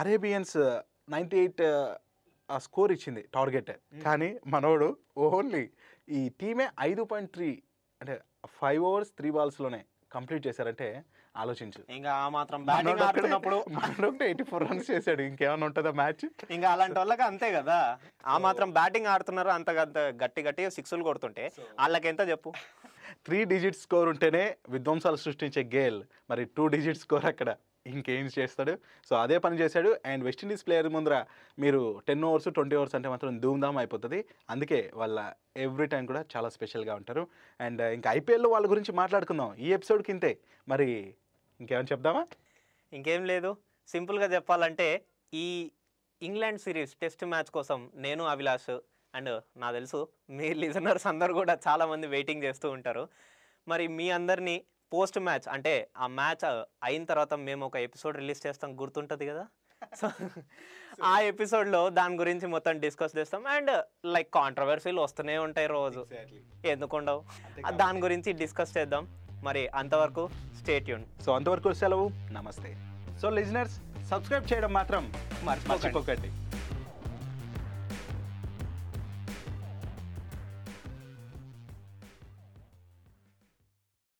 అరేబియన్స్ 0.02 0.56
నైంటీ 1.14 1.38
ఎయిట్ 1.42 1.62
ఆ 2.48 2.58
స్కోర్ 2.66 2.92
ఇచ్చింది 2.96 3.22
టార్గెట్. 3.36 3.72
కానీ 4.06 4.30
మనోడు 4.54 4.88
ఓన్లీ 5.26 5.64
ఈ 6.18 6.20
టీమే 6.40 6.66
ఐదు 6.90 7.02
పాయింట్ 7.12 7.32
త్రీ 7.36 7.48
అంటే 8.00 8.14
ఫైవ్ 8.58 8.82
ఓవర్స్ 8.90 9.12
త్రీ 9.18 9.30
బాల్స్లోనే 9.36 9.80
కంప్లీట్ 10.12 10.46
చేశారంటే 10.46 11.04
ఆలోచించు. 11.36 11.92
ఇంకా 11.92 12.12
ఆ 12.14 12.28
మాత్రం 12.28 12.64
బ్యాటింగ్ 12.64 13.00
ఆడుతున్నప్పుడు 13.00 14.24
ఎయిటీ 14.24 14.44
ఫోర్ 14.44 14.70
రన్స్ 14.70 14.90
చేశాడు 14.90 15.22
ఇంకేమైనా 15.22 15.66
ఉంటుందా 15.66 15.90
మ్యాచ్ 15.90 16.24
ఇంకా 16.50 16.70
అలాంటి 16.70 16.98
వాళ్ళకి 16.98 17.22
అంతే 17.22 17.52
కదా. 17.52 17.98
ఆ 18.26 18.38
మాత్రం 18.38 18.70
బ్యాటింగ్ 18.70 19.06
ఆడుతున్నారు 19.06 19.48
అంత 19.48 19.70
అంత 19.70 19.98
గట్టి 20.24 20.42
గట్టిగా 20.42 20.68
సిక్స్లు 20.68 21.02
కొడుతుంటే 21.02 21.52
వాళ్ళకి 21.80 22.08
ఎంత 22.08 22.28
చెప్పు? 22.28 22.52
త్రీ 23.26 23.44
డిజిట్ 23.44 23.76
స్కోర్ 23.76 24.08
ఉంటేనే 24.08 24.56
విధ్వంసాలు 24.68 25.16
సృష్టించే 25.16 25.62
గేల్. 25.74 26.02
మరి 26.30 26.44
టూ 26.44 26.66
డిజిట్ 26.66 26.98
స్కోర్ 26.98 27.24
అక్కడ. 27.24 27.56
ఇంకేం 27.88 28.28
చేస్తాడు? 28.38 28.78
సో 29.06 29.16
అదే 29.16 29.38
పని 29.38 29.58
చేశాడు. 29.58 29.96
అండ్ 30.06 30.24
వెస్టిండీస్ 30.24 30.66
ప్లేయర్ 30.66 30.88
ముందర 30.88 31.24
మీరు 31.58 32.00
టెన్ 32.08 32.24
ఓవర్స్ 32.24 32.52
ట్వంటీ 32.52 32.76
ఓవర్స్ 32.76 32.94
అంటే 32.94 33.08
మాత్రం 33.08 33.38
ధూమ్ధామ్ 33.38 33.78
అయిపోతుంది. 33.78 34.24
అందుకే 34.50 34.90
వాళ్ళ 34.94 35.32
ఎవ్రీ 35.56 35.86
టైం 35.86 36.06
కూడా 36.06 36.24
చాలా 36.36 36.48
స్పెషల్గా 36.48 36.94
ఉంటారు. 36.94 37.26
అండ్ 37.60 37.82
ఇంకా 37.82 38.12
ఐపీఎల్లో 38.12 38.50
వాళ్ళ 38.50 38.70
గురించి 38.70 38.92
మాట్లాడుకుందాం. 38.92 39.54
ఈ 39.54 39.72
ఎపిసోడ్కి 39.72 40.12
ఇంతే 40.12 40.38
మరి 40.68 41.14
ఇంకేమైనా 41.60 41.88
చెప్దామా? 41.92 42.26
ఇంకేం 42.92 43.24
లేదు. 43.24 43.56
సింపుల్గా 43.88 44.26
చెప్పాలంటే 44.34 45.04
ఈ 45.34 45.70
ఇంగ్లాండ్ 46.22 46.60
సిరీస్ 46.60 46.94
టెస్ట్ 46.94 47.24
మ్యాచ్ 47.24 47.50
కోసం 47.50 47.90
నేను 47.94 48.24
అభిలాష్ 48.24 48.78
అండ్ 49.14 49.42
నా 49.56 49.72
తెలుసు 49.72 50.08
మీ 50.30 50.54
లిజనర్స్ 50.54 51.06
అందరు 51.06 51.32
కూడా 51.32 51.58
చాలామంది 51.68 52.06
వెయిటింగ్ 52.06 52.42
చేస్తూ 52.42 52.70
ఉంటారు. 52.70 53.08
మరి 53.68 53.88
మీ 53.88 54.10
అందరినీ 54.10 54.64
పోస్ట్ 54.92 55.18
మ్యాచ్ 55.18 55.48
అంటే 55.48 55.88
ఆ 55.96 56.06
మ్యాచ్ 56.06 56.64
అయిన 56.84 57.04
తర్వాత 57.04 57.34
మేము 57.34 57.66
ఒక 57.66 57.76
ఎపిసోడ్ 57.76 58.16
రిలీజ్ 58.16 58.46
చేస్తాం 58.46 58.80
గుర్తుంటుంది 58.80 59.26
కదా? 59.26 59.46
సో 60.00 60.10
ఆ 61.04 61.20
ఎపిసోడ్లో 61.20 61.90
దాని 61.90 62.16
గురించి 62.16 62.46
మొత్తం 62.46 62.80
డిస్కస్ 62.80 63.16
చేస్తాం. 63.18 63.46
అండ్ 63.46 63.82
లైక్ 64.06 64.34
కాంట్రవర్సీలు 64.34 65.00
వస్తూనే 65.00 65.38
ఉంటాయి 65.38 65.66
రోజు. 65.66 66.06
ఎందుకు 66.64 66.96
ఉండవు 66.96 67.24
దాని 67.70 68.00
గురించి 68.00 68.32
డిస్కస్ 68.32 68.78
చేద్దాం. 68.78 69.08
మరి 69.44 69.68
అంతవరకు 69.68 70.28
స్టేట్ 70.60 70.90
యూన్. 70.90 71.04
సో 71.22 71.32
అంతవరకు 71.32 71.72
సెలవు. 71.72 72.10
నమస్తే. 72.32 72.76
సో 73.18 73.30
లిజనర్స్ 73.30 73.80
సబ్స్క్రైబ్ 74.08 74.52
చేయడం 74.52 74.72
మాత్రం 74.72 75.12
మర్చిపోకండి. 75.44 75.68
మర్చిపోకండి. 75.68 76.57